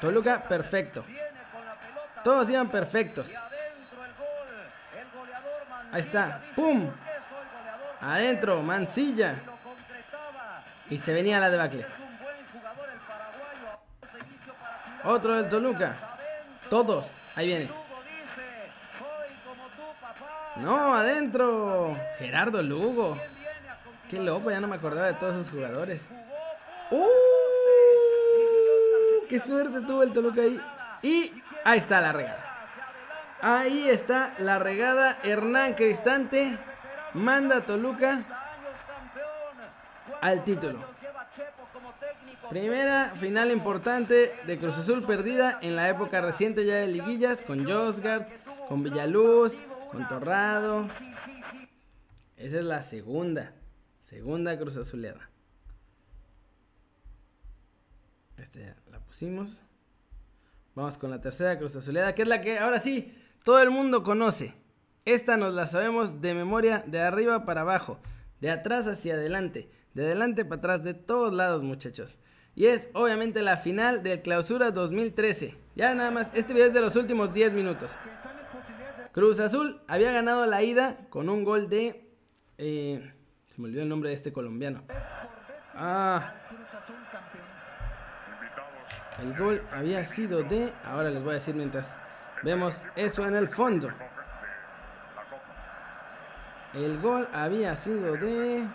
Toluca 0.00 0.42
perfecto. 0.42 1.04
Todos 2.24 2.48
iban 2.50 2.68
perfectos. 2.68 3.30
Ahí 5.92 6.02
está. 6.02 6.40
¡Pum! 6.54 6.88
Adentro, 8.00 8.62
Mancilla. 8.62 9.34
Y 10.88 10.98
se 10.98 11.12
venía 11.12 11.40
la 11.40 11.50
debacle. 11.50 11.86
Otro 15.04 15.34
del 15.34 15.48
Toluca. 15.48 15.94
Todos. 16.68 17.06
Ahí 17.36 17.46
viene. 17.46 17.70
No, 20.56 20.94
adentro. 20.94 21.92
Gerardo 22.18 22.62
Lugo. 22.62 23.16
Qué 24.10 24.18
loco, 24.18 24.50
ya 24.50 24.60
no 24.60 24.66
me 24.66 24.76
acordaba 24.76 25.06
de 25.06 25.14
todos 25.14 25.34
esos 25.34 25.52
jugadores. 25.52 26.02
¡Uh! 26.90 27.06
¡Qué 29.28 29.38
suerte 29.38 29.80
tuvo 29.82 30.02
el 30.02 30.12
Toluca 30.12 30.42
ahí! 30.42 30.60
Y 31.02 31.32
ahí 31.64 31.78
está 31.78 32.00
la 32.00 32.12
regada. 32.12 32.46
Ahí 33.42 33.88
está 33.88 34.34
la 34.38 34.58
regada. 34.58 35.16
Hernán 35.22 35.74
Cristante 35.74 36.58
manda 37.14 37.58
a 37.58 37.60
Toluca 37.62 38.22
al 40.20 40.44
título. 40.44 40.78
Primera 42.50 43.10
final 43.10 43.50
importante 43.50 44.32
de 44.46 44.58
Cruz 44.58 44.76
Azul 44.76 45.04
perdida 45.06 45.58
en 45.62 45.76
la 45.76 45.88
época 45.88 46.20
reciente 46.20 46.66
ya 46.66 46.74
de 46.76 46.88
liguillas 46.88 47.42
con 47.42 47.64
Josgard, 47.64 48.26
con 48.68 48.82
Villaluz, 48.82 49.54
con 49.92 50.06
Torrado. 50.08 50.88
Esa 52.36 52.58
es 52.58 52.64
la 52.64 52.82
segunda, 52.82 53.52
segunda 54.02 54.58
Cruz 54.58 54.76
Azuleada. 54.76 55.30
Esta 58.36 58.58
ya 58.58 58.76
la 58.90 58.98
pusimos. 58.98 59.60
Vamos 60.74 60.98
con 60.98 61.10
la 61.10 61.20
tercera 61.20 61.58
Cruz 61.58 61.74
Azuleada, 61.76 62.14
que 62.14 62.22
es 62.22 62.28
la 62.28 62.40
que 62.40 62.58
ahora 62.58 62.80
sí 62.80 63.16
todo 63.44 63.60
el 63.60 63.70
mundo 63.70 64.02
conoce. 64.02 64.54
Esta 65.04 65.36
nos 65.36 65.54
la 65.54 65.66
sabemos 65.66 66.20
de 66.20 66.34
memoria, 66.34 66.84
de 66.86 67.00
arriba 67.00 67.44
para 67.44 67.62
abajo, 67.62 67.98
de 68.40 68.50
atrás 68.50 68.86
hacia 68.86 69.14
adelante, 69.14 69.70
de 69.94 70.06
adelante 70.06 70.44
para 70.44 70.58
atrás, 70.58 70.84
de 70.84 70.94
todos 70.94 71.32
lados, 71.32 71.62
muchachos. 71.62 72.18
Y 72.54 72.66
es 72.66 72.88
obviamente 72.94 73.42
la 73.42 73.56
final 73.56 74.02
del 74.02 74.22
Clausura 74.22 74.70
2013. 74.70 75.56
Ya 75.74 75.94
nada 75.94 76.10
más, 76.10 76.28
este 76.34 76.52
video 76.52 76.68
es 76.68 76.74
de 76.74 76.80
los 76.80 76.94
últimos 76.96 77.32
10 77.32 77.52
minutos. 77.52 77.92
Cruz 79.12 79.40
Azul 79.40 79.80
había 79.88 80.12
ganado 80.12 80.46
la 80.46 80.62
ida 80.62 81.08
con 81.08 81.28
un 81.28 81.42
gol 81.44 81.68
de. 81.68 82.08
eh, 82.58 83.14
se 83.46 83.60
me 83.60 83.66
olvidó 83.66 83.82
el 83.82 83.88
nombre 83.88 84.10
de 84.10 84.14
este 84.14 84.32
colombiano. 84.32 84.84
Ah. 85.74 86.34
El 89.20 89.36
gol 89.36 89.62
había 89.72 90.04
sido 90.04 90.42
de. 90.42 90.72
Ahora 90.84 91.10
les 91.10 91.22
voy 91.22 91.32
a 91.32 91.34
decir 91.34 91.54
mientras 91.54 91.96
vemos 92.42 92.82
eso 92.96 93.26
en 93.26 93.36
el 93.36 93.48
fondo. 93.48 93.90
El 96.74 97.00
gol 97.00 97.28
había 97.32 97.76
sido 97.76 98.16
de. 98.16 98.66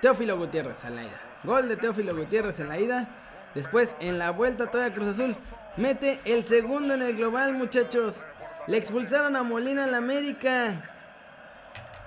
Teófilo 0.00 0.36
Gutiérrez 0.36 0.84
en 0.84 0.96
la 0.96 1.02
ida. 1.04 1.20
Gol 1.44 1.68
de 1.68 1.76
Teófilo 1.76 2.16
Gutiérrez 2.16 2.58
en 2.58 2.68
la 2.68 2.78
ida. 2.78 3.08
Después, 3.54 3.94
en 4.00 4.18
la 4.18 4.30
vuelta, 4.30 4.68
todavía 4.68 4.94
Cruz 4.94 5.08
Azul 5.08 5.36
mete 5.76 6.20
el 6.24 6.42
segundo 6.42 6.94
en 6.94 7.02
el 7.02 7.16
global, 7.16 7.52
muchachos. 7.52 8.24
Le 8.66 8.78
expulsaron 8.78 9.36
a 9.36 9.42
Molina 9.42 9.84
en 9.84 9.92
la 9.92 9.98
América. 9.98 10.91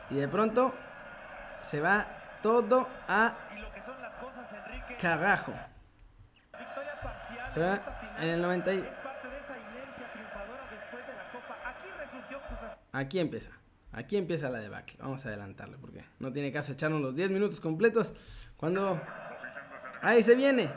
Y 0.09 0.15
de 0.15 0.27
pronto 0.27 0.73
se 1.61 1.81
va 1.81 2.05
todo 2.41 2.87
a 3.07 3.33
Y 3.55 3.59
lo 3.59 3.71
que 3.71 3.81
son 3.81 3.99
las 4.01 4.15
cosas, 4.15 4.47
Enrique. 4.53 4.97
cagajo. 5.01 5.53
Victoria 6.57 6.93
parcial 7.01 7.51
Pero 7.55 7.79
en 8.23 8.29
el 8.29 8.41
90 8.41 8.73
y- 8.73 8.77
es 8.79 8.83
parte 8.85 9.27
de 9.29 9.37
esa 9.39 9.55
inercia 9.57 10.11
triunfadora 10.13 10.61
después 10.71 11.07
de 11.07 11.13
la 11.13 11.31
Copa. 11.31 11.57
Aquí 11.69 11.87
resurgió 11.99 12.39
Cruz 12.47 12.59
Azul. 12.63 12.79
Aquí 12.93 13.19
empieza. 13.19 13.51
Aquí 13.91 14.17
empieza 14.17 14.49
la 14.49 14.59
debacle. 14.59 14.97
Vamos 14.99 15.25
a 15.25 15.29
adelantarle 15.29 15.77
porque 15.77 16.05
no 16.19 16.31
tiene 16.31 16.51
caso 16.51 16.73
echarnos 16.73 17.01
los 17.01 17.15
10 17.15 17.29
minutos 17.31 17.59
completos. 17.59 18.13
Cuando. 18.57 19.01
Ahí 20.01 20.21
se 20.21 20.35
viene. 20.35 20.69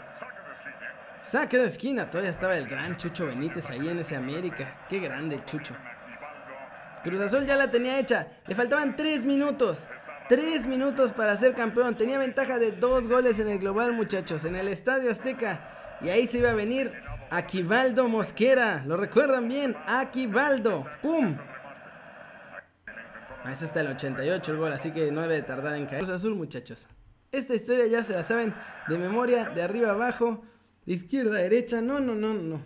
Saque 1.22 1.58
de 1.58 1.66
esquina. 1.66 2.08
Todavía 2.08 2.30
estaba 2.30 2.56
el 2.56 2.66
gran 2.66 2.96
Chucho 2.96 3.26
Benítez 3.26 3.68
ahí 3.70 3.88
en 3.88 3.98
ese 3.98 4.16
América. 4.16 4.86
Qué 4.88 4.98
grande 5.00 5.34
el 5.36 5.44
Chucho. 5.44 5.74
Cruz 7.02 7.20
Azul 7.20 7.46
ya 7.46 7.56
la 7.56 7.70
tenía 7.70 7.98
hecha. 7.98 8.28
Le 8.46 8.54
faltaban 8.54 8.96
3 8.96 9.24
minutos. 9.24 9.88
3 10.28 10.66
minutos 10.66 11.12
para 11.12 11.36
ser 11.36 11.54
campeón. 11.54 11.96
Tenía 11.96 12.18
ventaja 12.18 12.58
de 12.58 12.72
2 12.72 13.08
goles 13.08 13.38
en 13.38 13.48
el 13.48 13.58
global, 13.58 13.92
muchachos. 13.92 14.44
En 14.44 14.56
el 14.56 14.68
Estadio 14.68 15.10
Azteca. 15.10 15.60
Y 16.00 16.10
ahí 16.10 16.28
se 16.28 16.38
iba 16.38 16.50
a 16.50 16.54
venir 16.54 16.92
Aquivaldo 17.30 18.08
Mosquera. 18.08 18.82
¿Lo 18.86 18.96
recuerdan 18.96 19.48
bien? 19.48 19.76
Aquivaldo. 19.86 20.86
¡Pum! 21.02 21.36
Ah, 23.44 23.52
ese 23.52 23.66
está 23.66 23.80
el 23.80 23.88
88 23.88 24.52
el 24.52 24.58
gol, 24.58 24.72
así 24.72 24.90
que 24.90 25.10
no 25.10 25.22
debe 25.22 25.36
de 25.36 25.42
tardar 25.42 25.74
en 25.74 25.86
caer. 25.86 26.02
Cruz 26.02 26.14
Azul, 26.14 26.34
muchachos. 26.34 26.86
Esta 27.32 27.54
historia 27.54 27.86
ya 27.86 28.02
se 28.02 28.14
la 28.14 28.22
saben 28.22 28.54
de 28.88 28.98
memoria, 28.98 29.50
de 29.50 29.62
arriba 29.62 29.90
abajo, 29.90 30.42
izquierda 30.86 31.38
a 31.38 31.42
derecha. 31.42 31.80
No, 31.80 32.00
no, 32.00 32.14
no, 32.14 32.34
no. 32.34 32.62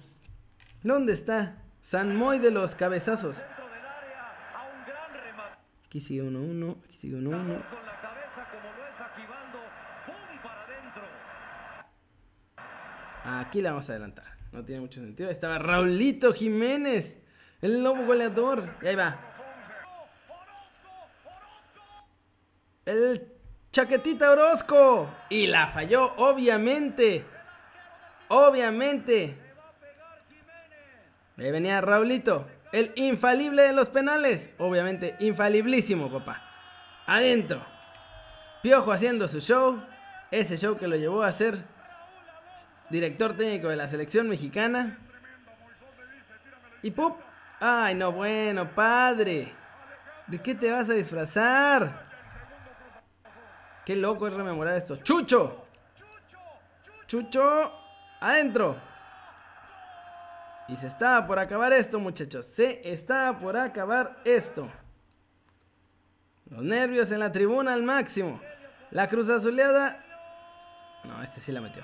¿Dónde 0.83 1.12
está? 1.12 1.59
San 1.83 2.17
Moy 2.17 2.39
de 2.39 2.51
los 2.51 2.75
cabezazos. 2.75 3.39
Dentro 3.39 3.67
del 3.67 3.85
área 3.85 4.35
a 4.55 4.62
un 4.69 4.85
gran 4.85 5.12
remate. 5.12 5.59
Aquí 5.93 6.01
sigue 6.01 6.23
1-1, 6.23 6.85
aquí 6.87 6.97
sigue 6.97 7.19
1-1. 7.19 7.29
Con 7.29 7.35
la 7.37 8.01
cabeza 8.01 8.49
como 8.51 8.73
lo 8.79 8.89
es 8.89 8.99
Aquivaldo. 8.99 9.59
¡Pum! 10.07 10.43
Para 10.43 10.63
adentro. 10.63 11.03
Aquí 13.27 13.61
la 13.61 13.73
vamos 13.73 13.91
a 13.91 13.93
adelantar. 13.93 14.25
No 14.53 14.65
tiene 14.65 14.81
mucho 14.81 15.03
sentido. 15.03 15.29
Ahí 15.29 15.35
Estaba 15.35 15.59
Raulito 15.59 16.33
Jiménez, 16.33 17.19
el 17.61 17.85
lobo 17.85 18.07
goleador. 18.07 18.75
Y 18.81 18.87
ahí 18.87 18.97
va. 18.97 19.21
El 22.87 23.31
Chaquetita 23.71 24.31
Orozco. 24.31 25.11
Y 25.29 25.47
la 25.47 25.67
falló, 25.67 26.15
obviamente. 26.17 27.23
Obviamente. 28.29 29.37
Ahí 31.37 31.51
venía 31.51 31.83
Raulito. 31.83 32.49
El 32.73 32.93
infalible 32.97 33.62
de 33.62 33.75
los 33.75 33.88
penales. 33.88 34.50
Obviamente, 34.59 35.14
infaliblísimo, 35.21 36.11
papá. 36.11 36.43
Adentro. 37.07 37.64
Piojo 38.62 38.91
haciendo 38.91 39.29
su 39.29 39.41
show. 39.41 39.83
Ese 40.31 40.57
show 40.57 40.79
que 40.79 40.88
lo 40.88 40.97
llevó 40.97 41.23
a 41.23 41.33
ser 41.33 41.62
director 42.88 43.37
técnico 43.37 43.69
de 43.69 43.76
la 43.76 43.88
selección 43.88 44.29
mexicana. 44.29 44.99
Y 46.83 46.91
¡pup! 46.91 47.17
¡Ay, 47.61 47.95
no, 47.95 48.11
bueno, 48.11 48.75
padre! 48.75 49.52
¿De 50.26 50.41
qué 50.41 50.55
te 50.55 50.71
vas 50.71 50.88
a 50.88 50.95
disfrazar? 50.95 52.11
Qué 53.85 53.97
loco 53.97 54.27
es 54.27 54.33
rememorar 54.33 54.77
esto. 54.77 54.97
¡Chucho! 54.97 55.66
¡Chucho! 57.07 57.73
¡Adentro! 58.20 58.77
Y 60.68 60.77
se 60.77 60.87
estaba 60.87 61.27
por 61.27 61.38
acabar 61.38 61.72
esto, 61.72 61.98
muchachos. 61.98 62.46
Se 62.46 62.81
estaba 62.90 63.38
por 63.38 63.57
acabar 63.57 64.16
esto. 64.25 64.70
Los 66.48 66.62
nervios 66.62 67.11
en 67.12 67.20
la 67.20 67.33
tribuna 67.33 67.72
al 67.72 67.83
máximo. 67.83 68.40
La 68.90 69.09
cruz 69.09 69.29
azuleada. 69.29 70.05
No, 71.05 71.22
este 71.22 71.40
sí 71.40 71.51
la 71.51 71.61
metió. 71.61 71.83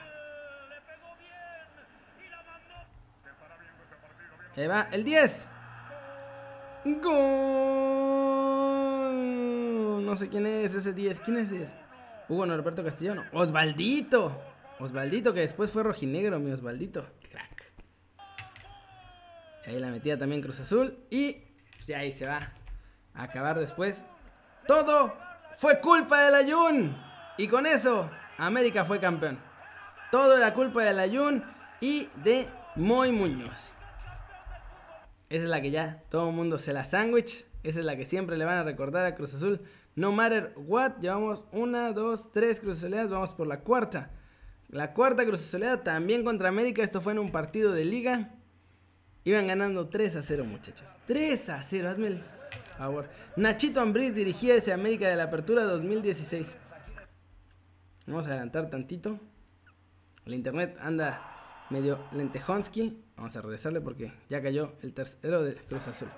Ahí 4.56 4.66
va, 4.66 4.88
el 4.92 5.04
10. 5.04 5.46
Gol. 6.84 7.08
No 10.04 10.16
sé 10.16 10.28
quién 10.28 10.46
es 10.46 10.74
ese 10.74 10.92
10. 10.92 11.20
¿Quién 11.20 11.38
es 11.38 11.52
ese? 11.52 11.72
Hugo 12.28 12.44
Norberto 12.44 12.84
Castellano. 12.84 13.24
Osvaldito. 13.32 14.40
Osvaldito, 14.80 15.32
que 15.32 15.40
después 15.40 15.70
fue 15.70 15.82
rojinegro, 15.82 16.38
mi 16.38 16.50
Osvaldito. 16.50 17.06
Ahí 19.68 19.78
la 19.78 19.88
metía 19.88 20.18
también 20.18 20.40
Cruz 20.40 20.60
Azul. 20.60 20.96
Y 21.10 21.42
pues, 21.76 21.90
ahí 21.90 22.10
se 22.10 22.26
va 22.26 22.54
a 23.12 23.22
acabar 23.22 23.58
después. 23.58 24.02
Todo 24.66 25.14
fue 25.58 25.78
culpa 25.80 26.22
del 26.22 26.36
Ayun. 26.36 26.96
Y 27.36 27.48
con 27.48 27.66
eso, 27.66 28.08
América 28.38 28.86
fue 28.86 28.98
campeón. 28.98 29.38
Todo 30.10 30.38
era 30.38 30.54
culpa 30.54 30.84
del 30.84 30.98
Ayun 30.98 31.44
y 31.82 32.08
de 32.24 32.48
Moy 32.76 33.12
Muñoz. 33.12 33.72
Esa 35.28 35.42
es 35.42 35.50
la 35.50 35.60
que 35.60 35.70
ya 35.70 36.02
todo 36.08 36.30
el 36.30 36.34
mundo 36.34 36.56
se 36.56 36.72
la 36.72 36.84
sándwich. 36.84 37.44
Esa 37.62 37.80
es 37.80 37.84
la 37.84 37.94
que 37.94 38.06
siempre 38.06 38.38
le 38.38 38.46
van 38.46 38.56
a 38.56 38.64
recordar 38.64 39.04
a 39.04 39.14
Cruz 39.14 39.34
Azul. 39.34 39.60
No 39.96 40.12
matter 40.12 40.54
what. 40.56 40.92
Llevamos 41.02 41.44
una, 41.52 41.92
dos, 41.92 42.32
tres 42.32 42.60
Cruz 42.60 42.78
Azuleadas. 42.78 43.10
Vamos 43.10 43.30
por 43.32 43.46
la 43.46 43.60
cuarta. 43.60 44.12
La 44.70 44.94
cuarta 44.94 45.26
Cruz 45.26 45.44
Azuleada 45.44 45.84
también 45.84 46.24
contra 46.24 46.48
América. 46.48 46.82
Esto 46.82 47.02
fue 47.02 47.12
en 47.12 47.18
un 47.18 47.30
partido 47.30 47.72
de 47.72 47.84
liga. 47.84 48.32
Iban 49.28 49.46
ganando 49.46 49.88
3 49.88 50.16
a 50.16 50.22
0, 50.22 50.44
muchachos. 50.46 50.88
3 51.06 51.50
a 51.50 51.62
0, 51.62 51.90
hazme 51.90 52.06
el 52.06 52.22
favor. 52.78 53.10
Nachito 53.36 53.78
Ambriz 53.78 54.14
dirigía 54.14 54.54
ese 54.54 54.72
América 54.72 55.06
de 55.06 55.16
la 55.16 55.24
Apertura 55.24 55.64
2016. 55.64 56.56
Vamos 58.06 58.24
a 58.24 58.30
adelantar 58.30 58.70
tantito. 58.70 59.20
El 60.24 60.32
internet 60.32 60.78
anda 60.80 61.20
medio 61.68 61.98
lentejonsky. 62.12 63.04
Vamos 63.16 63.36
a 63.36 63.42
regresarle 63.42 63.82
porque 63.82 64.14
ya 64.30 64.40
cayó 64.40 64.72
el 64.80 64.94
tercero 64.94 65.42
de 65.42 65.56
Cruz 65.56 65.88
Azul. 65.88 66.08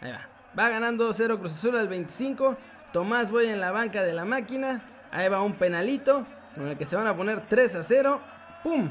Ahí 0.00 0.10
va. 0.10 0.28
Va 0.58 0.68
ganando 0.68 1.08
2-0 1.08 1.38
Cruz 1.38 1.52
Azul 1.52 1.76
al 1.76 1.86
25. 1.86 2.56
Tomás 2.92 3.30
Boy 3.30 3.46
en 3.46 3.60
la 3.60 3.70
banca 3.70 4.02
de 4.02 4.12
la 4.12 4.24
máquina. 4.24 4.82
Ahí 5.12 5.28
va 5.28 5.40
un 5.40 5.54
penalito 5.54 6.26
con 6.56 6.66
el 6.66 6.76
que 6.76 6.84
se 6.84 6.96
van 6.96 7.06
a 7.06 7.16
poner 7.16 7.46
3 7.46 7.76
a 7.76 7.84
0. 7.84 8.20
¡Pum! 8.64 8.90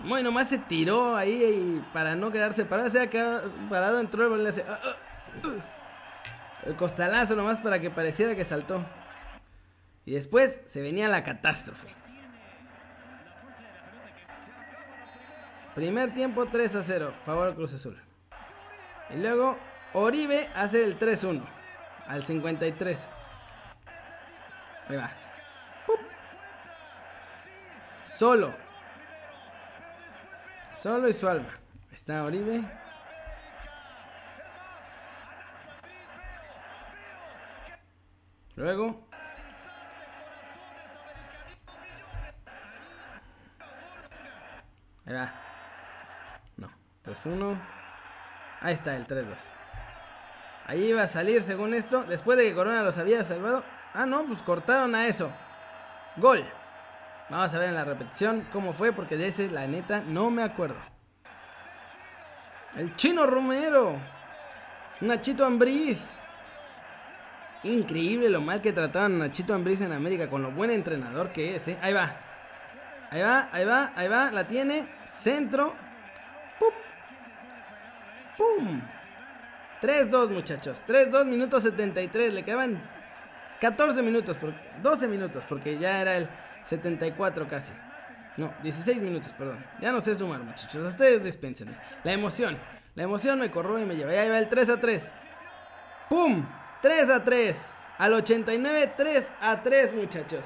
Muy 0.00 0.22
nomás 0.22 0.48
se 0.48 0.58
tiró 0.58 1.16
ahí 1.16 1.42
y 1.42 1.84
para 1.92 2.14
no 2.14 2.30
quedarse 2.30 2.64
parado. 2.64 2.90
Se 2.90 3.00
ha 3.00 3.10
quedado 3.10 3.50
parado, 3.68 4.00
entró 4.00 4.24
el 4.24 4.30
balón 4.30 4.46
hace. 4.46 4.64
ah, 4.68 4.78
ah, 4.82 5.46
uh. 5.46 6.68
El 6.68 6.76
costalazo 6.76 7.34
nomás 7.34 7.60
para 7.60 7.80
que 7.80 7.90
pareciera 7.90 8.34
que 8.34 8.44
saltó. 8.44 8.84
Y 10.04 10.12
después 10.12 10.60
se 10.66 10.82
venía 10.82 11.08
la 11.08 11.24
catástrofe. 11.24 11.88
Primer 15.74 16.12
tiempo 16.12 16.46
3 16.46 16.74
a 16.74 16.82
0, 16.82 17.14
favor 17.24 17.54
Cruz 17.54 17.74
Azul. 17.74 18.00
Y 19.10 19.16
luego 19.16 19.56
Oribe 19.92 20.48
hace 20.54 20.82
el 20.84 20.98
3-1 20.98 21.42
al 22.06 22.24
53. 22.24 22.98
Ahí 24.88 24.96
va. 24.96 25.10
¡Pup! 25.86 26.00
Solo. 28.04 28.67
Solo 30.80 31.08
y 31.08 31.12
su 31.12 31.28
alma. 31.28 31.58
Está 31.90 32.22
Oribe. 32.22 32.62
Luego. 38.54 39.08
Va. 45.08 45.32
No. 46.56 46.70
3-1. 47.04 47.60
Ahí 48.60 48.74
está 48.74 48.94
el 48.94 49.04
3-2. 49.08 49.26
Ahí 50.66 50.84
iba 50.84 51.02
a 51.02 51.08
salir 51.08 51.42
según 51.42 51.74
esto. 51.74 52.04
Después 52.04 52.38
de 52.38 52.44
que 52.44 52.54
Corona 52.54 52.84
los 52.84 52.98
había 52.98 53.24
salvado. 53.24 53.64
Ah, 53.94 54.06
no, 54.06 54.24
pues 54.26 54.42
cortaron 54.42 54.94
a 54.94 55.08
eso. 55.08 55.28
Gol. 56.18 56.48
Vamos 57.30 57.52
a 57.52 57.58
ver 57.58 57.68
en 57.68 57.74
la 57.74 57.84
repetición 57.84 58.46
cómo 58.52 58.72
fue, 58.72 58.92
porque 58.92 59.16
de 59.16 59.28
ese, 59.28 59.50
la 59.50 59.66
neta, 59.66 60.02
no 60.06 60.30
me 60.30 60.42
acuerdo. 60.42 60.76
El 62.76 62.94
chino 62.96 63.26
Romero. 63.26 63.96
Nachito 65.00 65.44
Ambriz. 65.44 66.14
Increíble 67.64 68.30
lo 68.30 68.40
mal 68.40 68.62
que 68.62 68.72
trataban 68.72 69.16
a 69.16 69.26
Nachito 69.26 69.54
Ambriz 69.54 69.80
en 69.80 69.92
América, 69.92 70.30
con 70.30 70.42
lo 70.42 70.52
buen 70.52 70.70
entrenador 70.70 71.30
que 71.30 71.56
es, 71.56 71.68
¿eh? 71.68 71.78
Ahí 71.82 71.92
va. 71.92 72.16
Ahí 73.10 73.22
va, 73.22 73.48
ahí 73.52 73.64
va, 73.64 73.92
ahí 73.94 74.08
va. 74.08 74.30
La 74.30 74.46
tiene. 74.46 74.88
Centro. 75.06 75.74
¡Pup! 76.58 76.72
¡Pum! 78.36 78.80
3-2 79.82 80.30
muchachos. 80.30 80.82
3-2 80.86 81.24
minutos 81.26 81.62
73. 81.62 82.32
Le 82.32 82.42
quedaban 82.42 82.82
14 83.60 84.02
minutos. 84.02 84.36
12 84.82 85.06
minutos. 85.08 85.44
Porque 85.48 85.78
ya 85.78 86.00
era 86.00 86.16
el 86.16 86.28
74 86.64 87.48
casi. 87.48 87.72
No, 88.36 88.52
16 88.62 89.00
minutos, 89.02 89.32
perdón. 89.32 89.58
Ya 89.80 89.90
no 89.90 90.00
sé 90.00 90.14
sumar 90.14 90.40
muchachos. 90.40 90.86
Ustedes 90.86 91.24
dispensen. 91.24 91.76
La 92.04 92.12
emoción. 92.12 92.56
La 92.94 93.02
emoción 93.02 93.38
me 93.40 93.50
corroe 93.50 93.82
y 93.82 93.84
me 93.84 93.96
lleva. 93.96 94.14
Ya 94.14 94.28
va 94.28 94.38
el 94.38 94.48
3 94.48 94.70
a 94.70 94.80
3. 94.80 95.10
¡Pum! 96.08 96.46
3 96.80 97.10
a 97.10 97.24
3. 97.24 97.56
Al 97.98 98.12
89, 98.12 98.92
3 98.96 99.30
a 99.40 99.62
3, 99.62 99.94
muchachos. 99.94 100.44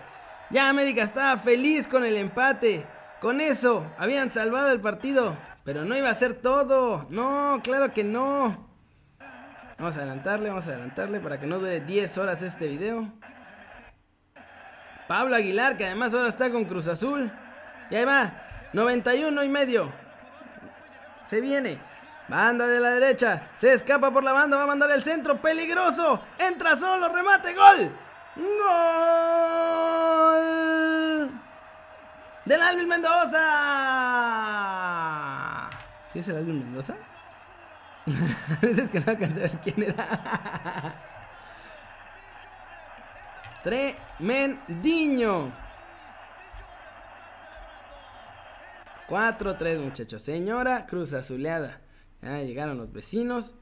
Ya 0.51 0.71
América 0.71 1.03
estaba 1.03 1.37
feliz 1.39 1.87
con 1.87 2.05
el 2.05 2.17
empate. 2.17 2.87
Con 3.21 3.41
eso, 3.41 3.87
habían 3.99 4.31
salvado 4.33 4.73
el 4.73 4.81
partido. 4.81 5.37
Pero 5.65 5.85
no 5.85 5.97
iba 5.97 6.09
a 6.11 6.15
ser 6.15 6.35
todo. 6.35 7.07
No, 7.11 7.61
claro 7.63 7.93
que 7.93 8.05
no. 8.05 8.69
Vamos 9.79 9.97
a 9.97 10.01
adelantarle, 10.01 10.49
vamos 10.49 10.67
a 10.67 10.71
adelantarle 10.71 11.21
para 11.21 11.39
que 11.39 11.47
no 11.47 11.59
dure 11.59 11.81
10 11.81 12.19
horas 12.19 12.43
este 12.43 12.69
video. 12.69 13.13
Pablo 15.09 15.37
Aguilar, 15.37 15.77
que 15.77 15.87
además 15.87 16.15
ahora 16.15 16.29
está 16.29 16.51
con 16.51 16.65
Cruz 16.65 16.87
Azul. 16.87 17.31
Y 17.91 17.97
ahí 17.97 18.05
va, 18.05 18.33
91 18.73 19.43
y 19.45 19.49
medio. 19.49 19.93
Se 21.29 21.41
viene. 21.41 21.79
Banda 22.29 22.67
de 22.67 22.81
la 22.81 22.91
derecha. 22.91 23.49
Se 23.59 23.73
escapa 23.73 24.11
por 24.11 24.23
la 24.25 24.33
banda. 24.33 24.57
Va 24.57 24.63
a 24.65 24.67
mandar 24.67 24.91
el 24.91 25.03
centro. 25.03 25.41
Peligroso. 25.41 26.23
Entra 26.39 26.79
solo. 26.79 27.09
Remate. 27.09 27.55
Gol. 27.55 27.95
Gol. 28.37 28.53
Del 32.45 32.63
Alvin 32.63 32.89
Mendoza. 32.89 33.39
¿Sí 36.13 36.19
es 36.21 36.29
el 36.29 36.37
Alvin 36.37 36.59
Mendoza? 36.61 36.95
es 38.63 38.91
que 38.91 39.01
no 39.01 39.11
alcancé 39.13 39.39
a 39.39 39.43
ver 39.43 39.59
quién 39.63 39.83
era. 39.83 40.95
Tremendinho. 43.63 45.53
4-3 49.09 49.79
muchachos. 49.79 50.23
Señora 50.23 50.87
Cruz 50.87 51.13
Azuleada. 51.13 51.81
Ya 52.23 52.43
llegaron 52.43 52.79
los 52.79 52.93
vecinos. 52.93 53.55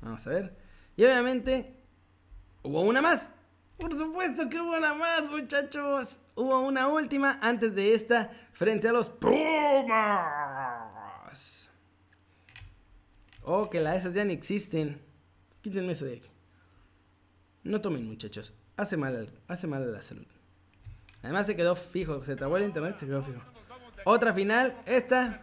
Vamos 0.00 0.26
a 0.26 0.30
ver. 0.30 0.56
Y 0.96 1.04
obviamente 1.04 1.80
hubo 2.62 2.80
una 2.80 3.00
más. 3.00 3.32
Por 3.78 3.94
supuesto 3.94 4.48
que 4.48 4.60
hubo 4.60 4.76
una 4.76 4.94
más, 4.94 5.30
muchachos. 5.30 6.18
Hubo 6.34 6.60
una 6.60 6.88
última 6.88 7.38
antes 7.40 7.74
de 7.74 7.94
esta 7.94 8.30
frente 8.52 8.88
a 8.88 8.92
los 8.92 9.10
Pumas. 9.10 9.36
Oh, 13.42 13.70
que 13.70 13.80
las 13.80 13.98
esas 13.98 14.14
ya 14.14 14.24
no 14.24 14.32
existen. 14.32 15.00
Quítenme 15.62 15.92
eso 15.92 16.04
de 16.04 16.16
aquí. 16.16 16.30
No 17.62 17.80
tomen, 17.80 18.06
muchachos. 18.06 18.52
Hace 18.76 18.96
mal, 18.96 19.30
hace 19.48 19.66
mal 19.66 19.82
a 19.82 19.86
la 19.86 20.02
salud. 20.02 20.26
Además 21.22 21.46
se 21.46 21.56
quedó 21.56 21.74
fijo. 21.74 22.22
Se 22.24 22.36
trabó 22.36 22.56
el 22.56 22.64
internet, 22.64 22.96
se 22.98 23.06
quedó 23.06 23.22
fijo. 23.22 23.40
Otra 24.04 24.32
final. 24.32 24.76
Esta 24.86 25.42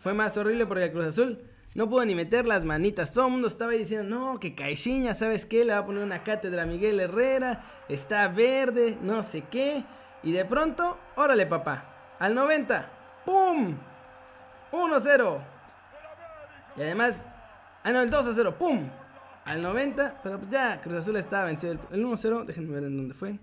fue 0.00 0.14
más 0.14 0.36
horrible 0.36 0.66
porque 0.66 0.84
el 0.84 0.92
Cruz 0.92 1.06
Azul 1.06 1.42
no 1.74 1.90
pudo 1.90 2.04
ni 2.04 2.14
meter 2.14 2.46
las 2.46 2.64
manitas. 2.64 3.10
Todo 3.10 3.26
el 3.26 3.32
mundo 3.32 3.48
estaba 3.48 3.72
diciendo, 3.72 4.08
no, 4.08 4.40
que 4.40 4.54
Caixinha, 4.54 5.14
¿sabes 5.14 5.44
qué? 5.44 5.64
Le 5.64 5.72
va 5.72 5.78
a 5.80 5.86
poner 5.86 6.02
una 6.02 6.22
cátedra 6.22 6.64
Miguel 6.64 7.00
Herrera. 7.00 7.64
Está 7.88 8.28
verde, 8.28 8.96
no 9.02 9.22
sé 9.22 9.42
qué. 9.42 9.84
Y 10.22 10.32
de 10.32 10.44
pronto, 10.44 10.98
órale 11.16 11.44
papá. 11.44 12.14
Al 12.18 12.34
90. 12.34 12.90
¡Pum! 13.26 13.76
1-0. 14.72 15.44
Y 16.76 16.82
además, 16.82 17.16
ah 17.82 17.92
no, 17.92 18.00
el 18.00 18.10
2-0. 18.10 18.54
¡Pum! 18.54 18.88
Al 19.46 19.62
90. 19.62 20.20
Pero 20.22 20.38
pues 20.38 20.50
ya, 20.50 20.80
Cruz 20.82 20.98
Azul 20.98 21.16
estaba 21.16 21.46
vencido. 21.46 21.78
El 21.90 22.04
1-0, 22.04 22.44
déjenme 22.44 22.74
ver 22.74 22.84
en 22.84 22.96
dónde 22.96 23.14
fue. 23.14 23.38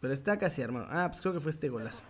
Pero 0.00 0.12
está 0.12 0.38
casi 0.38 0.62
armado. 0.62 0.88
Ah, 0.90 1.08
pues 1.08 1.20
creo 1.20 1.32
que 1.32 1.40
fue 1.40 1.52
este 1.52 1.68
golazo. 1.68 2.04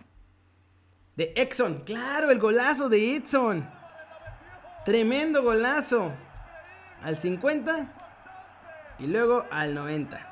De 1.15 1.33
Exxon. 1.35 1.83
Claro, 1.83 2.31
el 2.31 2.39
golazo 2.39 2.89
de 2.89 3.15
Edson. 3.15 3.69
Tremendo 4.85 5.43
golazo. 5.43 6.11
Al 7.03 7.17
50. 7.17 7.93
Y 8.99 9.07
luego 9.07 9.45
al 9.51 9.75
90. 9.75 10.29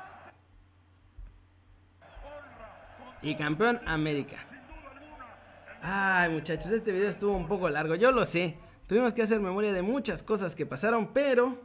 Y 3.22 3.36
campeón 3.36 3.80
América. 3.86 4.38
Ay, 5.82 6.30
muchachos, 6.30 6.72
este 6.72 6.92
video 6.92 7.10
estuvo 7.10 7.36
un 7.36 7.46
poco 7.46 7.68
largo. 7.68 7.94
Yo 7.94 8.10
lo 8.10 8.24
sé. 8.24 8.56
Tuvimos 8.92 9.14
que 9.14 9.22
hacer 9.22 9.40
memoria 9.40 9.72
de 9.72 9.80
muchas 9.80 10.22
cosas 10.22 10.54
que 10.54 10.66
pasaron, 10.66 11.14
pero 11.14 11.58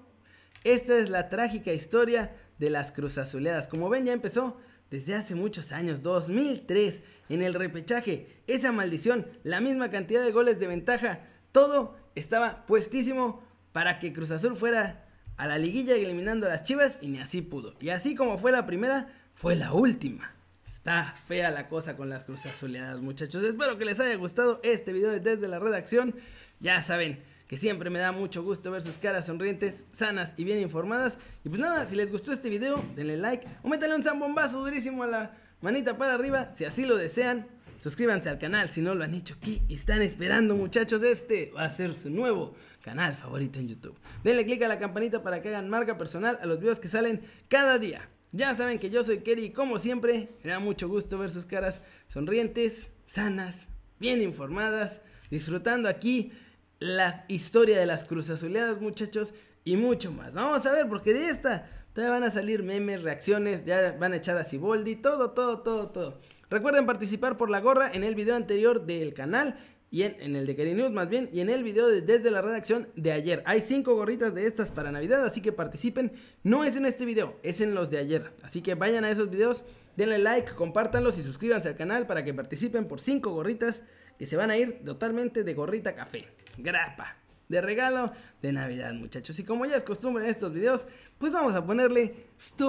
esta 0.64 0.98
es 0.98 1.10
la 1.10 1.28
trágica 1.28 1.74
historia 1.74 2.34
de 2.58 2.70
las 2.70 2.94
Cruz 2.94 3.18
Azuleadas. 3.18 3.68
Como 3.68 3.90
ven, 3.90 4.06
ya 4.06 4.14
empezó 4.14 4.56
desde 4.90 5.14
hace 5.14 5.36
muchos 5.36 5.74
años, 5.74 6.02
2003, 6.02 7.02
en 7.28 7.42
el 7.42 7.54
repechaje. 7.54 8.28
Esa 8.48 8.72
maldición, 8.72 9.28
la 9.44 9.60
misma 9.60 9.92
cantidad 9.92 10.24
de 10.24 10.32
goles 10.32 10.58
de 10.58 10.68
ventaja, 10.68 11.28
todo 11.52 11.98
estaba 12.16 12.66
puestísimo 12.66 13.44
para 13.74 14.00
que 14.00 14.14
Cruz 14.14 14.32
Azul 14.32 14.56
fuera 14.56 15.06
a 15.36 15.48
la 15.48 15.58
liguilla 15.58 15.96
eliminando 15.96 16.46
a 16.46 16.50
las 16.50 16.64
Chivas 16.64 16.98
y 17.02 17.10
ni 17.10 17.20
así 17.20 17.42
pudo. 17.42 17.76
Y 17.82 17.90
así 17.90 18.16
como 18.16 18.38
fue 18.38 18.54
la 18.54 18.66
primera, 18.66 19.14
fue 19.36 19.58
la 19.58 19.74
última. 19.74 20.34
Está 20.66 21.14
fea 21.28 21.52
la 21.52 21.68
cosa 21.68 21.98
con 21.98 22.08
las 22.08 22.24
Cruz 22.24 22.46
Azuleadas, 22.46 23.02
muchachos. 23.02 23.44
Espero 23.44 23.78
que 23.78 23.84
les 23.84 24.00
haya 24.00 24.16
gustado 24.16 24.62
este 24.64 24.94
video 24.94 25.12
desde 25.20 25.50
la 25.50 25.60
redacción. 25.60 26.16
Ya 26.60 26.82
saben, 26.82 27.24
que 27.48 27.58
siempre 27.58 27.90
me 27.90 28.00
da 28.00 28.12
mucho 28.12 28.44
gusto 28.44 28.72
ver 28.72 28.82
sus 28.82 28.98
caras 28.98 29.26
sonrientes, 29.26 29.86
sanas 29.94 30.34
y 30.38 30.44
bien 30.44 30.60
informadas. 30.60 31.18
Y 31.44 31.50
pues 31.50 31.62
nada, 31.62 31.88
si 31.88 31.96
les 31.96 32.12
gustó 32.12 32.32
este 32.32 32.50
video, 32.50 32.84
denle 32.96 33.18
like 33.18 33.48
o 33.64 33.70
métanle 33.70 33.96
un 33.96 34.04
zambombazo 34.04 34.60
durísimo 34.60 35.04
a 35.04 35.08
la 35.08 35.38
manita 35.62 35.98
para 35.98 36.14
arriba, 36.14 36.54
si 36.56 36.66
así 36.66 36.86
lo 36.86 36.98
desean. 36.98 37.48
Suscríbanse 37.80 38.30
al 38.30 38.40
canal 38.40 38.70
si 38.70 38.82
no 38.82 38.96
lo 38.96 39.04
han 39.04 39.14
hecho 39.14 39.36
aquí 39.36 39.62
están 39.70 40.02
esperando 40.02 40.56
muchachos, 40.56 41.04
este 41.04 41.52
va 41.56 41.66
a 41.66 41.70
ser 41.70 41.96
su 41.96 42.10
nuevo 42.10 42.56
canal 42.82 43.16
favorito 43.16 43.60
en 43.60 43.68
YouTube. 43.68 43.96
Denle 44.24 44.46
click 44.46 44.64
a 44.64 44.68
la 44.68 44.80
campanita 44.80 45.22
para 45.22 45.42
que 45.42 45.50
hagan 45.50 45.70
marca 45.70 45.98
personal 45.98 46.40
a 46.42 46.48
los 46.48 46.60
videos 46.60 46.80
que 46.80 46.88
salen 46.88 47.22
cada 47.48 47.78
día. 47.78 48.10
Ya 48.32 48.56
saben 48.56 48.80
que 48.80 48.90
yo 48.90 49.04
soy 49.04 49.20
Kerry 49.20 49.52
como 49.52 49.78
siempre 49.78 50.30
me 50.44 50.52
da 50.52 50.60
mucho 50.60 50.90
gusto 50.90 51.18
ver 51.20 51.30
sus 51.30 51.46
caras 51.46 51.82
sonrientes, 52.10 52.88
sanas, 53.08 53.68
bien 54.00 54.22
informadas, 54.22 55.02
disfrutando 55.30 55.88
aquí 55.88 56.32
la 56.80 57.26
historia 57.28 57.80
de 57.80 57.86
las 57.86 58.04
Cruz 58.04 58.30
Azuleadas, 58.30 58.82
muchachos, 58.82 59.34
y 59.68 59.76
mucho 59.76 60.12
más. 60.12 60.34
Vamos 60.34 60.66
a 60.66 60.72
ver, 60.72 60.88
porque 60.88 61.14
de 61.14 61.30
esta 61.30 61.70
todavía 61.94 62.20
van 62.20 62.24
a 62.24 62.32
salir 62.32 62.64
memes, 62.64 63.02
reacciones, 63.02 63.66
ya 63.66 63.98
van 64.00 64.14
a 64.14 64.18
echar 64.18 64.38
a 64.38 64.46
Ciboldi, 64.46 64.96
todo, 64.96 65.32
todo, 65.32 65.60
todo, 65.60 65.90
todo. 65.90 66.22
Recuerden 66.50 66.86
participar 66.86 67.36
por 67.36 67.50
la 67.50 67.60
gorra 67.60 67.92
en 67.92 68.06
el 68.06 68.16
video 68.16 68.38
anterior 68.38 68.86
del 68.86 69.14
canal 69.14 69.60
y 69.92 70.04
en, 70.04 70.36
el 70.36 70.46
de 70.46 70.56
Kerry 70.56 70.74
News 70.74 70.92
más 70.92 71.10
bien, 71.10 71.30
y 71.34 71.42
en 71.42 71.50
el 71.50 71.64
video 71.64 71.88
de, 71.88 72.02
desde 72.02 72.32
la 72.32 72.42
redacción 72.42 72.88
de 72.96 73.12
ayer. 73.12 73.44
Hay 73.46 73.60
cinco 73.60 73.96
gorritas 73.96 74.34
de 74.34 74.46
estas 74.46 74.72
para 74.72 74.92
Navidad, 74.92 75.26
así 75.26 75.42
que 75.42 75.52
participen. 75.52 76.14
No 76.44 76.64
es 76.64 76.78
en 76.78 76.86
este 76.86 77.06
video, 77.06 77.38
es 77.44 77.60
en 77.60 77.74
los 77.76 77.90
de 77.90 77.98
ayer. 77.98 78.32
Así 78.44 78.62
que 78.62 78.76
vayan 78.76 79.04
a 79.04 79.10
esos 79.10 79.30
videos, 79.30 79.66
denle 79.98 80.20
like, 80.20 80.54
compártanlos 80.54 81.18
y 81.18 81.24
suscríbanse 81.24 81.68
al 81.68 81.76
canal 81.76 82.08
para 82.08 82.24
que 82.24 82.34
participen 82.34 82.88
por 82.88 83.02
cinco 83.02 83.32
gorritas 83.32 83.84
que 84.18 84.26
se 84.26 84.38
van 84.38 84.50
a 84.50 84.56
ir 84.56 84.82
totalmente 84.86 85.44
de 85.44 85.54
gorrita 85.54 85.94
café 85.94 86.26
grapa 86.58 87.16
de 87.50 87.62
regalo 87.62 88.12
de 88.42 88.52
Navidad, 88.52 88.94
muchachos. 88.94 89.40
Y 89.40 89.44
como 89.44 89.66
ya 89.66 89.78
es 89.78 89.84
costumbre 89.84 90.26
en 90.26 90.32
estos 90.32 90.52
videos, 90.54 90.88
pues 91.18 91.32
vamos 91.32 91.56
a 91.56 91.66
ponerle 91.66 92.28
stop. 92.38 92.68